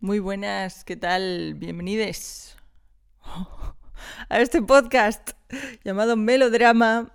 Muy 0.00 0.20
buenas, 0.20 0.84
¿qué 0.84 0.94
tal? 0.94 1.54
Bienvenidos 1.54 2.56
a 4.28 4.40
este 4.40 4.62
podcast 4.62 5.30
llamado 5.82 6.16
Melodrama, 6.16 7.12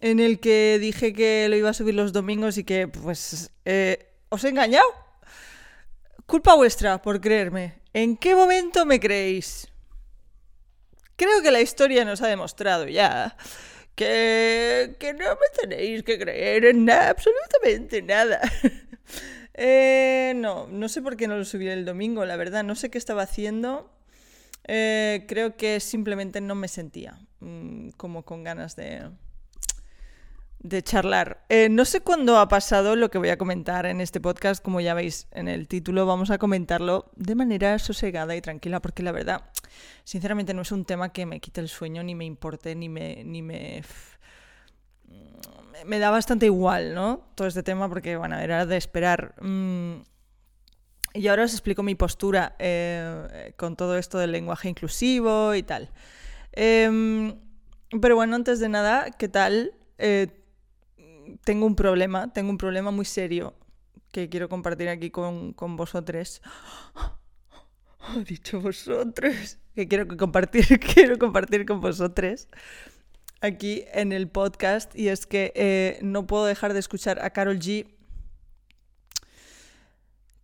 en 0.00 0.18
el 0.18 0.40
que 0.40 0.80
dije 0.80 1.12
que 1.12 1.48
lo 1.48 1.54
iba 1.54 1.70
a 1.70 1.74
subir 1.74 1.94
los 1.94 2.12
domingos 2.12 2.58
y 2.58 2.64
que, 2.64 2.88
pues, 2.88 3.52
eh, 3.64 4.16
os 4.30 4.42
he 4.42 4.48
engañado. 4.48 4.84
Culpa 6.26 6.56
vuestra 6.56 7.00
por 7.00 7.20
creerme. 7.20 7.78
¿En 7.92 8.16
qué 8.16 8.34
momento 8.34 8.84
me 8.84 8.98
creéis? 8.98 9.68
Creo 11.14 11.40
que 11.40 11.52
la 11.52 11.60
historia 11.60 12.04
nos 12.04 12.20
ha 12.20 12.26
demostrado 12.26 12.88
ya 12.88 13.36
que, 13.94 14.96
que 14.98 15.14
no 15.14 15.36
me 15.36 15.68
tenéis 15.68 16.02
que 16.02 16.18
creer 16.18 16.64
en 16.64 16.90
absolutamente 16.90 18.02
nada. 18.02 18.40
Eh, 19.54 20.32
no, 20.36 20.66
no 20.66 20.88
sé 20.88 21.00
por 21.00 21.16
qué 21.16 21.28
no 21.28 21.36
lo 21.36 21.44
subí 21.44 21.68
el 21.68 21.84
domingo, 21.84 22.24
la 22.24 22.36
verdad. 22.36 22.64
No 22.64 22.74
sé 22.74 22.90
qué 22.90 22.98
estaba 22.98 23.22
haciendo. 23.22 23.90
Eh, 24.66 25.24
creo 25.28 25.56
que 25.56 25.78
simplemente 25.80 26.40
no 26.40 26.54
me 26.54 26.68
sentía 26.68 27.18
mm, 27.40 27.90
como 27.90 28.24
con 28.24 28.44
ganas 28.44 28.76
de, 28.76 29.10
de 30.58 30.82
charlar. 30.82 31.44
Eh, 31.50 31.68
no 31.68 31.84
sé 31.84 32.00
cuándo 32.00 32.38
ha 32.38 32.48
pasado 32.48 32.96
lo 32.96 33.10
que 33.10 33.18
voy 33.18 33.28
a 33.28 33.36
comentar 33.36 33.84
en 33.84 34.00
este 34.00 34.20
podcast, 34.20 34.64
como 34.64 34.80
ya 34.80 34.94
veis 34.94 35.28
en 35.32 35.48
el 35.48 35.68
título, 35.68 36.06
vamos 36.06 36.30
a 36.30 36.38
comentarlo 36.38 37.10
de 37.16 37.34
manera 37.34 37.78
sosegada 37.78 38.34
y 38.34 38.40
tranquila, 38.40 38.80
porque 38.80 39.02
la 39.02 39.12
verdad, 39.12 39.42
sinceramente 40.04 40.54
no 40.54 40.62
es 40.62 40.72
un 40.72 40.86
tema 40.86 41.12
que 41.12 41.26
me 41.26 41.40
quite 41.40 41.60
el 41.60 41.68
sueño, 41.68 42.02
ni 42.02 42.14
me 42.14 42.24
importe, 42.24 42.74
ni 42.74 42.88
me... 42.88 43.22
Ni 43.24 43.42
me 43.42 43.82
me 45.84 45.98
da 45.98 46.10
bastante 46.10 46.46
igual, 46.46 46.94
¿no? 46.94 47.26
Todo 47.34 47.48
este 47.48 47.62
tema 47.62 47.88
porque, 47.88 48.16
bueno, 48.16 48.38
era 48.38 48.66
de 48.66 48.76
esperar. 48.76 49.34
Mm, 49.40 50.02
y 51.14 51.28
ahora 51.28 51.44
os 51.44 51.52
explico 51.52 51.82
mi 51.82 51.94
postura 51.94 52.56
eh, 52.58 53.52
con 53.56 53.76
todo 53.76 53.96
esto 53.98 54.18
del 54.18 54.32
lenguaje 54.32 54.68
inclusivo 54.68 55.54
y 55.54 55.62
tal. 55.62 55.90
Em, 56.52 57.34
pero 58.00 58.16
bueno, 58.16 58.34
antes 58.36 58.60
de 58.60 58.68
nada, 58.68 59.10
¿qué 59.18 59.28
tal? 59.28 59.72
Eh, 59.98 60.28
tengo 61.44 61.66
un 61.66 61.76
problema, 61.76 62.32
tengo 62.32 62.50
un 62.50 62.58
problema 62.58 62.90
muy 62.90 63.04
serio 63.04 63.54
que 64.12 64.28
quiero 64.28 64.48
compartir 64.48 64.88
aquí 64.88 65.10
con, 65.10 65.52
con 65.52 65.76
vosotros. 65.76 66.42
He 68.16 68.24
dicho 68.24 68.60
vosotros. 68.60 69.58
Que 69.74 69.88
quiero 69.88 70.06
compartir, 70.16 70.78
quiero 70.94 71.18
compartir 71.18 71.66
con 71.66 71.80
vosotros 71.80 72.48
aquí 73.44 73.84
en 73.92 74.12
el 74.12 74.28
podcast 74.28 74.96
y 74.96 75.08
es 75.08 75.26
que 75.26 75.52
eh, 75.54 75.98
no 76.02 76.26
puedo 76.26 76.46
dejar 76.46 76.72
de 76.72 76.80
escuchar 76.80 77.22
a 77.22 77.30
Carol 77.30 77.58
G. 77.58 77.86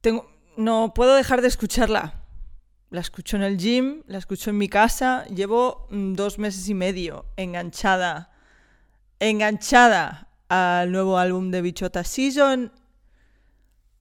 Tengo, 0.00 0.30
no 0.56 0.92
puedo 0.94 1.14
dejar 1.14 1.42
de 1.42 1.48
escucharla. 1.48 2.22
La 2.90 3.00
escucho 3.00 3.36
en 3.36 3.42
el 3.42 3.56
gym, 3.56 4.02
la 4.06 4.18
escucho 4.18 4.50
en 4.50 4.58
mi 4.58 4.68
casa. 4.68 5.24
Llevo 5.26 5.86
mm, 5.90 6.14
dos 6.14 6.38
meses 6.38 6.68
y 6.68 6.74
medio 6.74 7.26
enganchada, 7.36 8.32
enganchada 9.18 10.28
al 10.48 10.90
nuevo 10.90 11.18
álbum 11.18 11.50
de 11.50 11.62
Bichota 11.62 12.04
Season. 12.04 12.72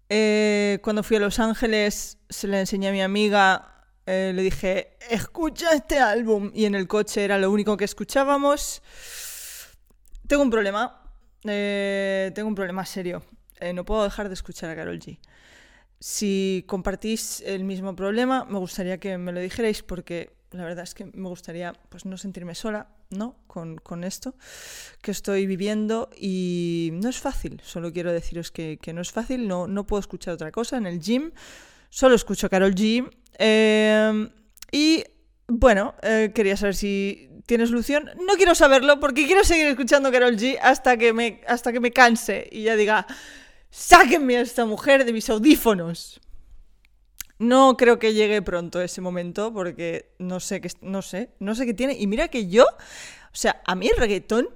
Eh, 0.09 0.79
cuando 0.83 1.03
fui 1.03 1.17
a 1.17 1.19
Los 1.19 1.39
Ángeles 1.39 2.17
se 2.29 2.47
le 2.47 2.59
enseñé 2.59 2.89
a 2.89 2.91
mi 2.91 3.01
amiga 3.01 3.78
eh, 4.11 4.33
le 4.33 4.41
dije, 4.41 4.97
escucha 5.07 5.71
este 5.71 5.99
álbum. 5.99 6.49
Y 6.55 6.65
en 6.65 6.73
el 6.73 6.87
coche 6.87 7.23
era 7.23 7.37
lo 7.37 7.51
único 7.51 7.77
que 7.77 7.85
escuchábamos. 7.85 8.81
Tengo 10.27 10.41
un 10.41 10.49
problema. 10.49 10.99
Eh, 11.43 12.31
tengo 12.33 12.47
un 12.47 12.55
problema 12.55 12.83
serio. 12.87 13.23
Eh, 13.59 13.71
no 13.71 13.85
puedo 13.85 14.03
dejar 14.03 14.27
de 14.27 14.33
escuchar 14.33 14.71
a 14.71 14.75
Carol 14.75 14.99
G. 14.99 15.19
Si 15.99 16.65
compartís 16.67 17.41
el 17.41 17.65
mismo 17.65 17.95
problema, 17.95 18.45
me 18.45 18.57
gustaría 18.57 18.99
que 18.99 19.19
me 19.19 19.31
lo 19.31 19.41
dijerais 19.41 19.83
porque 19.83 20.33
la 20.51 20.63
verdad 20.63 20.85
es 20.85 20.95
que 20.95 21.05
me 21.05 21.29
gustaría 21.29 21.73
pues, 21.89 22.05
no 22.05 22.17
sentirme 22.17 22.55
sola 22.55 22.87
¿no? 23.11 23.35
Con, 23.45 23.77
con, 23.77 24.03
esto 24.03 24.33
que 25.01 25.11
estoy 25.11 25.45
viviendo 25.45 26.09
y 26.17 26.89
no 26.93 27.09
es 27.09 27.19
fácil. 27.19 27.61
Solo 27.63 27.93
quiero 27.93 28.11
deciros 28.11 28.49
que, 28.49 28.79
que 28.81 28.91
no 28.91 29.01
es 29.01 29.11
fácil. 29.11 29.47
No, 29.47 29.67
no 29.67 29.85
puedo 29.85 29.99
escuchar 29.99 30.33
otra 30.33 30.51
cosa 30.51 30.77
en 30.77 30.87
el 30.87 30.99
gym. 30.99 31.31
Solo 31.89 32.15
escucho 32.15 32.49
Carol 32.49 32.75
G 32.75 33.09
Em, 33.39 34.29
y 34.69 35.05
bueno, 35.47 35.95
eh, 36.03 36.31
quería 36.35 36.57
saber 36.57 36.75
si 36.75 37.29
tiene 37.47 37.65
solución. 37.65 38.11
No 38.27 38.35
quiero 38.35 38.53
saberlo 38.53 38.99
porque 38.99 39.25
quiero 39.25 39.43
seguir 39.45 39.67
escuchando 39.67 40.11
Carol 40.11 40.35
G 40.35 40.59
hasta 40.61 40.97
que 40.97 41.13
me, 41.13 41.41
hasta 41.47 41.71
que 41.71 41.79
me 41.79 41.91
canse 41.91 42.47
y 42.51 42.63
ya 42.63 42.75
diga, 42.75 43.07
sáquenme 43.71 44.37
a 44.37 44.41
esta 44.41 44.65
mujer 44.65 45.05
de 45.05 45.13
mis 45.13 45.29
audífonos. 45.29 46.19
No 47.39 47.77
creo 47.77 47.97
que 47.97 48.13
llegue 48.13 48.41
pronto 48.41 48.81
ese 48.81 48.99
momento 48.99 49.53
porque 49.53 50.11
no 50.19 50.41
sé 50.41 50.59
qué, 50.59 50.69
no 50.81 51.01
sé, 51.01 51.29
no 51.39 51.55
sé 51.55 51.65
qué 51.65 51.73
tiene. 51.73 51.93
Y 51.97 52.05
mira 52.07 52.27
que 52.27 52.47
yo, 52.47 52.65
o 52.65 53.35
sea, 53.35 53.61
a 53.65 53.75
mí 53.75 53.87
el 53.87 53.95
reggaetón, 53.95 54.49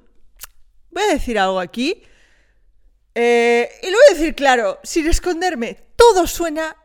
voy 0.91 1.03
a 1.03 1.13
decir 1.13 1.39
algo 1.39 1.61
aquí. 1.61 2.03
Eh, 3.15 3.69
y 3.81 3.85
lo 3.85 3.93
voy 3.93 4.05
a 4.11 4.13
decir 4.15 4.35
claro, 4.35 4.79
sin 4.83 5.07
esconderme, 5.07 5.77
todo 5.95 6.27
suena 6.27 6.75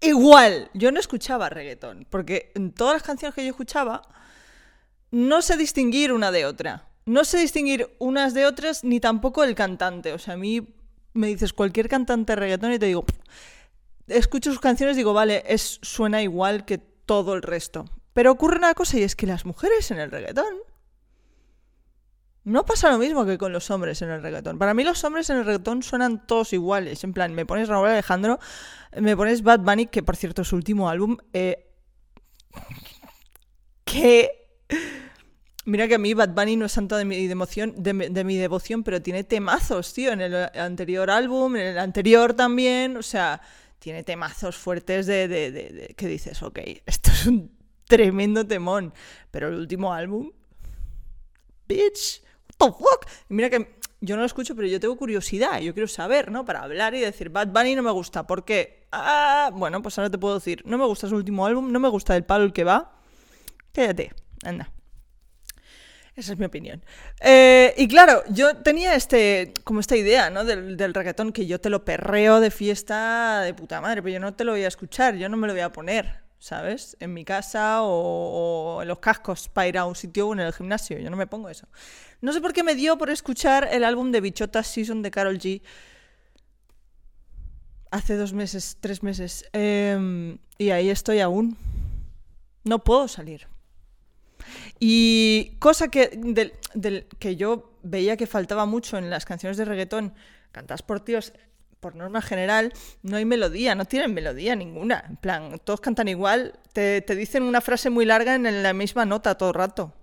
igual. 0.00 0.70
Yo 0.74 0.92
no 0.92 1.00
escuchaba 1.00 1.48
reggaetón, 1.48 2.06
porque 2.08 2.52
en 2.54 2.72
todas 2.72 2.94
las 2.94 3.02
canciones 3.02 3.34
que 3.34 3.44
yo 3.44 3.50
escuchaba 3.50 4.02
no 5.10 5.42
sé 5.42 5.56
distinguir 5.56 6.12
una 6.12 6.30
de 6.30 6.46
otra. 6.46 6.88
No 7.06 7.24
sé 7.24 7.38
distinguir 7.38 7.94
unas 7.98 8.34
de 8.34 8.46
otras 8.46 8.84
ni 8.84 9.00
tampoco 9.00 9.42
el 9.44 9.54
cantante. 9.54 10.12
O 10.12 10.18
sea, 10.18 10.34
a 10.34 10.36
mí 10.36 10.68
me 11.14 11.28
dices 11.28 11.52
cualquier 11.52 11.88
cantante 11.88 12.32
de 12.32 12.36
reggaetón 12.36 12.72
y 12.72 12.78
te 12.78 12.86
digo, 12.86 13.04
escucho 14.08 14.50
sus 14.50 14.60
canciones 14.60 14.96
y 14.96 14.98
digo, 14.98 15.14
vale, 15.14 15.42
es, 15.46 15.78
suena 15.82 16.22
igual 16.22 16.64
que 16.64 16.78
todo 16.78 17.34
el 17.34 17.42
resto. 17.42 17.86
Pero 18.12 18.32
ocurre 18.32 18.58
una 18.58 18.74
cosa 18.74 18.98
y 18.98 19.02
es 19.02 19.16
que 19.16 19.26
las 19.26 19.46
mujeres 19.46 19.90
en 19.90 19.98
el 20.00 20.10
reggaetón 20.10 20.54
no 22.48 22.64
pasa 22.64 22.90
lo 22.90 22.98
mismo 22.98 23.26
que 23.26 23.36
con 23.36 23.52
los 23.52 23.70
hombres 23.70 24.00
en 24.02 24.10
el 24.10 24.22
reggaetón. 24.22 24.58
Para 24.58 24.72
mí 24.72 24.82
los 24.82 25.04
hombres 25.04 25.28
en 25.30 25.36
el 25.36 25.44
reggaetón 25.44 25.82
suenan 25.82 26.26
todos 26.26 26.52
iguales. 26.52 27.04
En 27.04 27.12
plan, 27.12 27.34
me 27.34 27.44
pones 27.44 27.68
Raúl 27.68 27.88
Alejandro, 27.88 28.38
me 28.96 29.16
pones 29.16 29.42
Bad 29.42 29.60
Bunny, 29.60 29.86
que 29.86 30.02
por 30.02 30.16
cierto 30.16 30.42
es 30.42 30.48
su 30.48 30.56
último 30.56 30.88
álbum, 30.88 31.18
eh, 31.32 31.66
que... 33.84 34.30
Mira 35.66 35.86
que 35.86 35.96
a 35.96 35.98
mí 35.98 36.14
Bad 36.14 36.30
Bunny 36.30 36.56
no 36.56 36.64
es 36.64 36.72
santo 36.72 36.96
de 36.96 37.04
mi, 37.04 37.26
devoción, 37.26 37.74
de, 37.76 37.92
mi 37.92 38.36
devoción, 38.38 38.82
pero 38.82 39.02
tiene 39.02 39.22
temazos, 39.22 39.92
tío, 39.92 40.12
en 40.12 40.22
el 40.22 40.34
anterior 40.34 41.10
álbum, 41.10 41.56
en 41.56 41.66
el 41.66 41.78
anterior 41.78 42.32
también, 42.32 42.96
o 42.96 43.02
sea, 43.02 43.42
tiene 43.78 44.02
temazos 44.02 44.56
fuertes 44.56 45.04
de, 45.04 45.28
de, 45.28 45.50
de 45.50 45.94
que 45.94 46.06
dices, 46.08 46.42
ok, 46.42 46.58
esto 46.86 47.10
es 47.10 47.26
un 47.26 47.54
tremendo 47.84 48.46
temón, 48.46 48.94
pero 49.30 49.48
el 49.48 49.56
último 49.56 49.92
álbum, 49.92 50.30
bitch, 51.66 52.22
fuck? 52.58 53.06
mira 53.28 53.50
que 53.50 53.78
yo 54.00 54.14
no 54.14 54.22
lo 54.22 54.26
escucho, 54.26 54.54
pero 54.54 54.68
yo 54.68 54.78
tengo 54.78 54.96
curiosidad, 54.96 55.60
yo 55.60 55.74
quiero 55.74 55.88
saber, 55.88 56.30
¿no? 56.30 56.44
Para 56.44 56.62
hablar 56.62 56.94
y 56.94 57.00
decir, 57.00 57.30
Bad 57.30 57.48
Bunny 57.48 57.74
no 57.74 57.82
me 57.82 57.90
gusta, 57.90 58.26
¿por 58.26 58.44
qué? 58.44 58.86
Ah, 58.92 59.50
bueno, 59.52 59.82
pues 59.82 59.98
ahora 59.98 60.10
te 60.10 60.18
puedo 60.18 60.36
decir, 60.36 60.62
no 60.64 60.78
me 60.78 60.86
gusta 60.86 61.08
su 61.08 61.16
último 61.16 61.44
álbum, 61.46 61.72
no 61.72 61.80
me 61.80 61.88
gusta 61.88 62.16
el 62.16 62.24
palo 62.24 62.44
el 62.44 62.52
que 62.52 62.64
va. 62.64 62.92
Cállate, 63.72 64.12
anda. 64.44 64.70
Esa 66.14 66.32
es 66.32 66.38
mi 66.38 66.46
opinión. 66.46 66.84
Eh, 67.20 67.74
y 67.76 67.86
claro, 67.86 68.24
yo 68.28 68.56
tenía 68.56 68.96
este, 68.96 69.52
como 69.62 69.78
esta 69.78 69.96
idea, 69.96 70.30
¿no? 70.30 70.44
Del, 70.44 70.92
reggaetón, 70.92 71.32
que 71.32 71.46
yo 71.46 71.60
te 71.60 71.70
lo 71.70 71.84
perreo 71.84 72.40
de 72.40 72.50
fiesta 72.50 73.42
de 73.42 73.54
puta 73.54 73.80
madre, 73.80 74.02
pero 74.02 74.14
yo 74.14 74.20
no 74.20 74.34
te 74.34 74.42
lo 74.42 74.52
voy 74.52 74.64
a 74.64 74.68
escuchar, 74.68 75.14
yo 75.14 75.28
no 75.28 75.36
me 75.36 75.46
lo 75.46 75.52
voy 75.52 75.62
a 75.62 75.70
poner. 75.70 76.27
¿Sabes? 76.38 76.96
En 77.00 77.12
mi 77.12 77.24
casa 77.24 77.82
o, 77.82 78.80
en 78.82 78.88
los 78.88 78.98
cascos 78.98 79.48
para 79.48 79.68
ir 79.68 79.78
a 79.78 79.84
un 79.84 79.94
sitio 79.94 80.28
o 80.28 80.32
en 80.32 80.40
el 80.40 80.52
gimnasio. 80.52 80.98
Yo 80.98 81.10
no 81.10 81.16
me 81.16 81.26
pongo 81.26 81.48
eso. 81.48 81.66
No 82.20 82.32
sé 82.32 82.40
por 82.40 82.52
qué 82.52 82.62
me 82.62 82.74
dio 82.74 82.96
por 82.96 83.10
escuchar 83.10 83.68
el 83.70 83.84
álbum 83.84 84.12
de 84.12 84.20
Bichota 84.20 84.62
Season 84.62 85.02
de 85.02 85.10
Carol 85.10 85.38
G. 85.38 85.62
Hace 87.90 88.16
dos 88.16 88.32
meses, 88.32 88.76
tres 88.80 89.02
meses. 89.02 89.44
Em, 89.52 90.38
y 90.58 90.70
ahí 90.70 90.90
estoy 90.90 91.20
aún. 91.20 91.56
No 92.64 92.84
puedo 92.84 93.08
salir. 93.08 93.46
Y 94.78 95.56
cosa 95.58 95.88
que, 95.88 96.52
que 97.18 97.36
yo 97.36 97.72
veía 97.82 98.16
que 98.16 98.26
faltaba 98.26 98.66
mucho 98.66 98.98
en 98.98 99.10
las 99.10 99.24
canciones 99.24 99.56
de 99.56 99.64
reggaetón, 99.64 100.14
cantadas 100.52 100.82
por 100.82 101.00
tíos, 101.00 101.32
por 101.80 101.94
norma 101.94 102.22
general, 102.22 102.72
no 103.02 103.16
hay 103.16 103.24
melodía, 103.24 103.74
no 103.74 103.84
tienen 103.84 104.14
melodía 104.14 104.56
ninguna. 104.56 105.04
En 105.08 105.16
plan, 105.16 105.60
todos 105.64 105.80
cantan 105.80 106.08
igual, 106.08 106.58
te, 106.72 107.00
dicen 107.00 107.42
una 107.42 107.60
frase 107.60 107.90
muy 107.90 108.04
larga 108.04 108.34
en 108.34 108.62
la 108.62 108.72
misma 108.72 109.04
nota 109.04 109.36
todo 109.36 109.50
el 109.50 109.54
rato. 109.54 109.94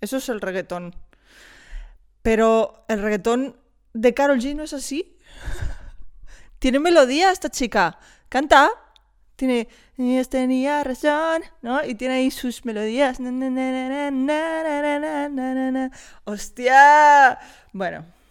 Eso 0.00 0.16
es 0.16 0.28
el 0.28 0.40
reggaetón. 0.40 0.94
Pero 2.22 2.84
el 2.88 3.02
reggaetón 3.02 3.56
de 3.92 4.14
Carol 4.14 4.40
G 4.40 4.54
no 4.54 4.62
es 4.62 4.72
así. 4.72 5.16
tiene 6.58 6.78
melodía 6.78 7.30
esta 7.30 7.50
chica. 7.50 7.98
Canta. 8.28 8.70
Tiene. 9.36 9.68
Tenía 10.28 10.82
razón, 10.82 11.42
¿no? 11.60 11.84
Y 11.84 11.94
tiene 11.94 12.14
ahí 12.14 12.30
sus 12.30 12.64
melodías. 12.64 13.18
¡Hostia! 16.24 17.38
Bueno. 17.72 18.21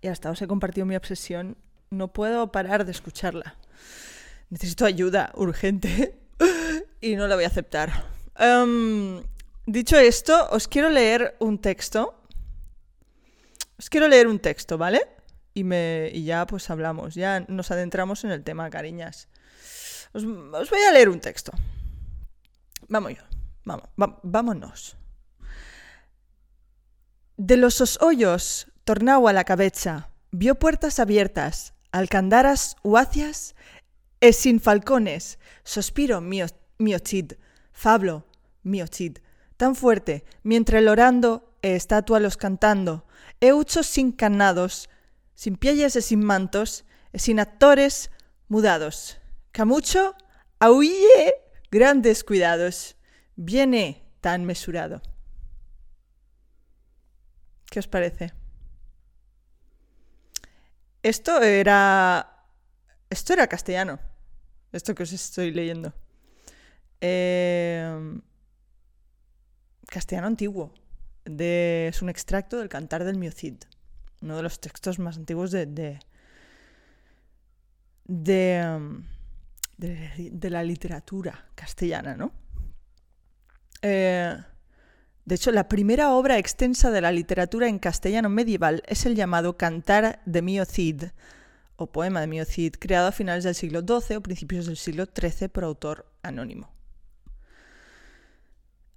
Y 0.00 0.08
hasta 0.08 0.30
os 0.30 0.40
he 0.40 0.46
compartido 0.46 0.86
mi 0.86 0.96
obsesión. 0.96 1.56
No 1.90 2.12
puedo 2.12 2.52
parar 2.52 2.84
de 2.84 2.92
escucharla. 2.92 3.56
necesito 4.48 4.84
ayuda 4.84 5.30
urgente 5.34 6.18
y 7.00 7.16
no 7.16 7.26
la 7.28 7.34
voy 7.34 7.44
a 7.44 7.48
aceptar. 7.48 8.04
Em, 8.36 9.22
dicho 9.66 9.96
esto, 9.98 10.48
os 10.50 10.68
quiero 10.68 10.88
leer 10.88 11.36
un 11.38 11.58
texto. 11.58 12.22
Os 13.78 13.88
quiero 13.88 14.08
leer 14.08 14.26
un 14.26 14.38
texto, 14.38 14.76
¿vale? 14.76 15.00
Y, 15.54 15.64
me, 15.64 16.10
y 16.12 16.24
ya 16.24 16.46
pues 16.46 16.70
hablamos, 16.70 17.14
ya 17.14 17.40
nos 17.48 17.70
adentramos 17.70 18.24
en 18.24 18.30
el 18.30 18.44
tema, 18.44 18.70
cariñas. 18.70 19.28
Os, 20.12 20.24
os 20.24 20.70
voy 20.70 20.80
a 20.88 20.92
leer 20.92 21.08
un 21.08 21.20
texto. 21.20 21.52
Vamos, 22.88 23.14
vamos, 23.64 23.88
vámonos. 24.22 24.96
De 27.36 27.56
los 27.56 27.98
hoyos 28.02 28.69
tornau 28.84 29.28
a 29.28 29.32
la 29.32 29.44
cabeza, 29.44 30.10
vio 30.32 30.54
puertas 30.54 30.98
abiertas, 30.98 31.74
alcandaras 31.92 32.76
uacias 32.82 33.54
e 34.20 34.32
sin 34.32 34.60
falcones, 34.60 35.38
sospiro 35.64 36.20
mio, 36.20 36.46
mio 36.78 36.98
chid, 36.98 37.34
fablo 37.72 38.26
mio 38.62 38.86
chid, 38.86 39.18
tan 39.56 39.74
fuerte, 39.74 40.24
mientras 40.42 40.80
el 40.80 40.88
orando 40.88 41.54
e 41.62 41.76
estatua 41.76 42.20
los 42.20 42.36
cantando, 42.36 43.06
e 43.40 43.52
uchos 43.52 43.86
sin 43.86 44.12
canados, 44.12 44.88
sin 45.34 45.56
pielles 45.56 45.96
e 45.96 46.02
sin 46.02 46.24
mantos, 46.24 46.84
e 47.12 47.18
sin 47.18 47.40
actores 47.40 48.10
mudados. 48.48 49.18
Camucho, 49.52 50.14
aulle 50.58 51.34
grandes 51.70 52.24
cuidados, 52.24 52.96
viene 53.36 54.04
tan 54.20 54.44
mesurado. 54.44 55.02
¿Qué 57.70 57.78
os 57.78 57.86
parece? 57.86 58.39
Esto 61.02 61.42
era. 61.42 62.46
Esto 63.08 63.32
era 63.32 63.46
castellano. 63.46 63.98
Esto 64.72 64.94
que 64.94 65.02
os 65.02 65.12
estoy 65.12 65.50
leyendo. 65.50 65.92
Em, 67.00 68.20
castellano 69.86 70.28
antiguo. 70.28 70.74
Es 71.24 72.02
un 72.02 72.08
extracto 72.08 72.58
del 72.58 72.68
Cantar 72.68 73.04
del 73.04 73.18
Miocid. 73.18 73.56
Uno 74.22 74.36
de 74.36 74.42
los 74.42 74.60
textos 74.60 74.98
más 74.98 75.16
antiguos 75.16 75.50
de. 75.50 75.66
de. 75.66 75.98
de, 78.06 78.90
de 79.78 80.50
la 80.50 80.62
literatura 80.62 81.46
castellana, 81.54 82.14
¿no? 82.16 82.32
Eh, 83.82 84.36
de 85.30 85.36
hecho, 85.36 85.52
la 85.52 85.68
primera 85.68 86.12
obra 86.12 86.38
extensa 86.38 86.90
de 86.90 87.00
la 87.00 87.12
literatura 87.12 87.68
en 87.68 87.78
castellano 87.78 88.28
medieval 88.28 88.82
es 88.88 89.06
el 89.06 89.14
llamado 89.14 89.56
Cantar 89.56 90.20
de 90.26 90.42
Mio 90.42 90.64
Cid, 90.64 91.04
o 91.76 91.86
poema 91.86 92.20
de 92.20 92.26
Mio 92.26 92.44
Cid, 92.44 92.74
creado 92.80 93.06
a 93.06 93.12
finales 93.12 93.44
del 93.44 93.54
siglo 93.54 93.82
XII 93.82 94.16
o 94.16 94.22
principios 94.22 94.66
del 94.66 94.76
siglo 94.76 95.04
XIII 95.04 95.48
por 95.48 95.62
autor 95.62 96.12
anónimo. 96.24 96.72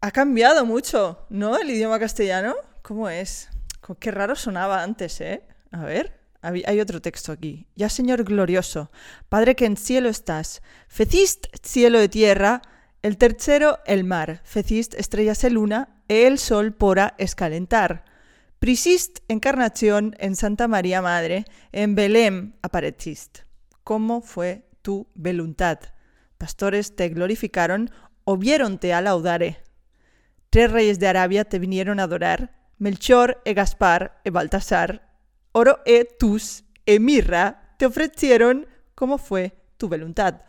Ha 0.01 0.09
cambiado 0.09 0.65
mucho, 0.65 1.27
¿no? 1.29 1.55
El 1.59 1.69
idioma 1.69 1.99
castellano. 1.99 2.55
¿Cómo 2.81 3.09
es? 3.09 3.49
Qué 3.99 4.09
raro 4.09 4.35
sonaba 4.35 4.81
antes, 4.81 5.21
¿eh? 5.21 5.43
A 5.69 5.83
ver, 5.83 6.19
hay 6.41 6.79
otro 6.79 6.99
texto 6.99 7.31
aquí. 7.31 7.67
Ya, 7.75 7.89
Señor 7.89 8.23
glorioso, 8.23 8.89
Padre 9.29 9.55
que 9.55 9.67
en 9.67 9.77
cielo 9.77 10.09
estás, 10.09 10.63
fecist 10.87 11.45
cielo 11.61 11.99
de 11.99 12.09
tierra, 12.09 12.63
el 13.03 13.19
tercero 13.19 13.77
el 13.85 14.03
mar, 14.03 14.41
fecist 14.43 14.95
estrellas 14.95 15.43
e 15.43 15.51
luna, 15.51 15.92
el 16.07 16.37
sol 16.37 16.73
pora 16.73 17.15
escalentar. 17.17 18.05
Prisist 18.59 19.19
encarnación 19.27 20.15
en 20.19 20.35
Santa 20.35 20.67
María 20.67 21.01
Madre, 21.01 21.45
en 21.71 21.95
Belém 21.95 22.53
aparecist. 22.61 23.39
¿Cómo 23.83 24.21
fue 24.21 24.65
tu 24.81 25.07
voluntad? 25.15 25.79
Pastores 26.37 26.95
te 26.95 27.09
glorificaron 27.09 27.91
o 28.23 28.39
te 28.79 28.93
a 28.93 29.01
laudare. 29.01 29.61
Tres 30.49 30.71
reyes 30.71 30.99
de 30.99 31.07
Arabia 31.07 31.45
te 31.45 31.59
vinieron 31.59 31.99
a 31.99 32.03
adorar, 32.03 32.55
Melchor 32.77 33.41
e 33.43 33.53
Gaspar 33.53 34.21
e 34.23 34.29
Baltasar, 34.29 35.09
oro 35.51 35.79
e 35.85 36.05
tus 36.05 36.63
e 36.85 36.99
mirra 36.99 37.75
te 37.77 37.85
ofrecieron 37.85 38.67
como 38.95 39.17
fue 39.17 39.53
tu 39.77 39.89
voluntad 39.89 40.41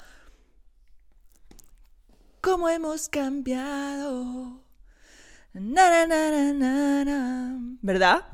cómo 2.44 2.68
hemos 2.68 3.08
cambiado. 3.08 4.63
¿Verdad? 7.80 8.26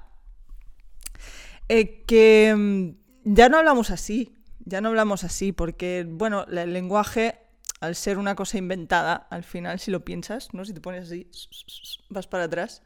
Eh, 1.69 2.05
que 2.07 2.55
mm, 2.57 2.91
ya 3.25 3.49
no 3.49 3.59
hablamos 3.59 3.91
así, 3.91 4.35
ya 4.65 4.81
no 4.81 4.89
hablamos 4.89 5.23
así, 5.23 5.53
porque, 5.53 6.07
bueno, 6.09 6.47
el 6.47 6.73
lenguaje, 6.73 7.39
al 7.81 7.95
ser 7.95 8.17
una 8.19 8.35
cosa 8.35 8.57
inventada, 8.57 9.15
al 9.31 9.45
final, 9.45 9.79
si 9.79 9.91
lo 9.91 10.05
piensas, 10.05 10.55
¿no? 10.55 10.65
Si 10.65 10.73
te 10.73 10.81
pones 10.81 11.05
así, 11.07 11.31
vas 12.09 12.27
para 12.27 12.45
atrás, 12.45 12.83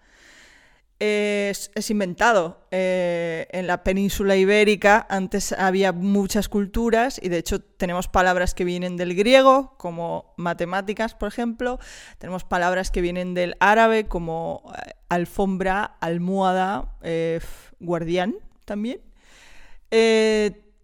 es, 0.99 1.91
inventado. 1.91 2.67
Eh, 2.71 3.47
en 3.51 3.67
la 3.67 3.83
península 3.83 4.37
ibérica 4.37 5.07
antes 5.09 5.53
había 5.53 5.93
muchas 5.93 6.49
culturas 6.49 7.21
y 7.23 7.29
de 7.29 7.39
hecho 7.39 7.61
tenemos 7.61 8.09
palabras 8.09 8.55
que 8.55 8.65
vienen 8.65 8.97
del 8.97 9.15
griego, 9.15 9.75
como 9.77 10.35
matemáticas, 10.37 11.15
por 11.15 11.29
ejemplo. 11.29 11.79
Tenemos 12.19 12.45
palabras 12.45 12.91
que 12.91 13.01
vienen 13.01 13.35
del 13.35 13.57
árabe, 13.61 14.07
como 14.07 14.63
eh, 14.75 14.93
alfombra, 15.09 15.97
almohada, 16.01 16.97
eh, 17.03 17.41
guardián 17.81 18.37
también. 18.65 19.01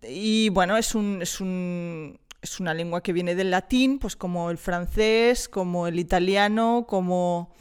y 0.02 0.48
bueno, 0.50 0.76
es, 0.76 0.94
un, 0.94 1.20
es, 1.22 1.40
un, 1.40 2.18
es 2.42 2.60
una 2.60 2.74
lengua 2.74 3.02
que 3.02 3.12
viene 3.12 3.34
del 3.34 3.50
latín, 3.50 3.98
pues 3.98 4.16
como 4.16 4.50
el 4.50 4.58
francés, 4.58 5.48
como 5.48 5.86
el 5.86 5.98
italiano, 5.98 6.86
como 6.88 7.52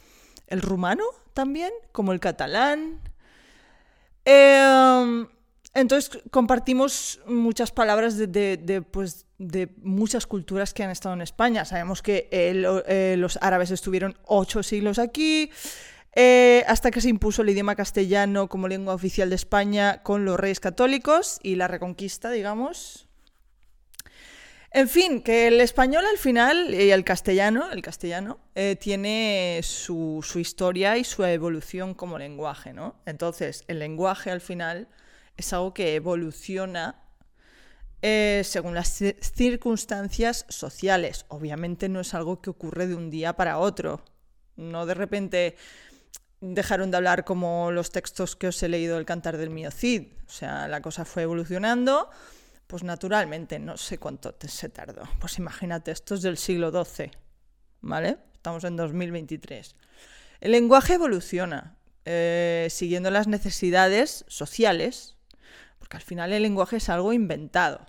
el 0.46 0.62
rumano 0.62 1.04
también, 1.34 1.72
como 1.92 2.12
el 2.12 2.20
catalán. 2.20 3.00
Em, 4.24 5.26
entonces 5.74 6.20
compartimos 6.30 7.20
muchas 7.26 7.70
palabras 7.70 8.16
de, 8.16 8.84
pues, 8.90 9.26
de, 9.38 9.68
muchas 9.82 10.26
culturas 10.26 10.74
que 10.74 10.82
han 10.82 10.90
estado 10.90 11.14
en 11.14 11.22
España. 11.22 11.64
Sabemos 11.64 12.02
que 12.02 12.28
eh, 12.30 13.14
los 13.16 13.38
árabes 13.40 13.70
estuvieron 13.70 14.18
ocho 14.24 14.62
siglos 14.62 14.98
aquí, 14.98 15.50
eh, 16.16 16.64
hasta 16.66 16.90
que 16.90 17.00
se 17.00 17.08
impuso 17.08 17.42
el 17.42 17.50
idioma 17.50 17.76
castellano 17.76 18.48
como 18.48 18.66
lengua 18.66 18.94
oficial 18.94 19.30
de 19.30 19.36
España 19.36 20.02
con 20.02 20.24
los 20.24 20.40
reyes 20.40 20.58
católicos 20.58 21.38
y 21.42 21.54
la 21.54 21.68
reconquista, 21.68 22.30
digamos, 22.30 23.09
en 24.72 24.88
fin, 24.88 25.20
que 25.20 25.48
el 25.48 25.60
español 25.60 26.04
al 26.06 26.16
final 26.16 26.72
y 26.72 26.92
el 26.92 27.02
castellano, 27.02 27.72
el 27.72 27.82
castellano, 27.82 28.38
eh, 28.54 28.76
tiene 28.76 29.60
su, 29.64 30.24
historia 30.36 30.96
y 30.96 31.02
su 31.02 31.24
evolución 31.24 31.92
como 31.92 32.18
lenguaje, 32.18 32.72
¿no? 32.72 32.94
Entonces, 33.04 33.64
el 33.66 33.80
lenguaje 33.80 34.30
al 34.30 34.40
final 34.40 34.86
es 35.36 35.52
algo 35.52 35.74
que 35.74 35.96
evoluciona 35.96 37.02
eh, 38.00 38.42
según 38.44 38.74
las 38.74 39.02
circunstancias 39.20 40.46
sociales. 40.48 41.26
Obviamente 41.28 41.88
no 41.88 41.98
es 41.98 42.14
algo 42.14 42.40
que 42.40 42.50
ocurre 42.50 42.86
de 42.86 42.94
un 42.94 43.10
día 43.10 43.32
para 43.32 43.58
otro. 43.58 44.04
No 44.54 44.86
de 44.86 44.94
repente 44.94 45.56
dejaron 46.40 46.92
de 46.92 46.96
hablar 46.96 47.24
como 47.24 47.72
los 47.72 47.90
textos 47.90 48.36
que 48.36 48.46
os 48.46 48.62
he 48.62 48.68
leído 48.68 48.96
del 48.96 49.04
Cantar 49.04 49.36
del 49.36 49.50
Miocid. 49.50 50.12
O 50.26 50.30
sea, 50.30 50.68
la 50.68 50.80
cosa 50.80 51.04
fue 51.04 51.24
evolucionando 51.24 52.08
pues 52.70 52.84
naturalmente, 52.84 53.58
no 53.58 53.76
sé 53.76 53.98
cuánto 53.98 54.32
se 54.46 54.68
tardó. 54.68 55.02
Pues 55.18 55.38
imagínate, 55.38 55.90
esto 55.90 56.14
es 56.14 56.22
del 56.22 56.36
siglo 56.36 56.70
XII, 56.70 57.10
¿vale? 57.80 58.18
Estamos 58.32 58.62
en 58.62 58.76
2023. 58.76 59.74
El 60.40 60.52
lenguaje 60.52 60.94
evoluciona 60.94 61.76
eh, 62.04 62.68
siguiendo 62.70 63.10
las 63.10 63.26
necesidades 63.26 64.24
sociales, 64.28 65.16
porque 65.80 65.96
al 65.96 66.04
final 66.04 66.32
el 66.32 66.44
lenguaje 66.44 66.76
es 66.76 66.88
algo 66.88 67.12
inventado. 67.12 67.84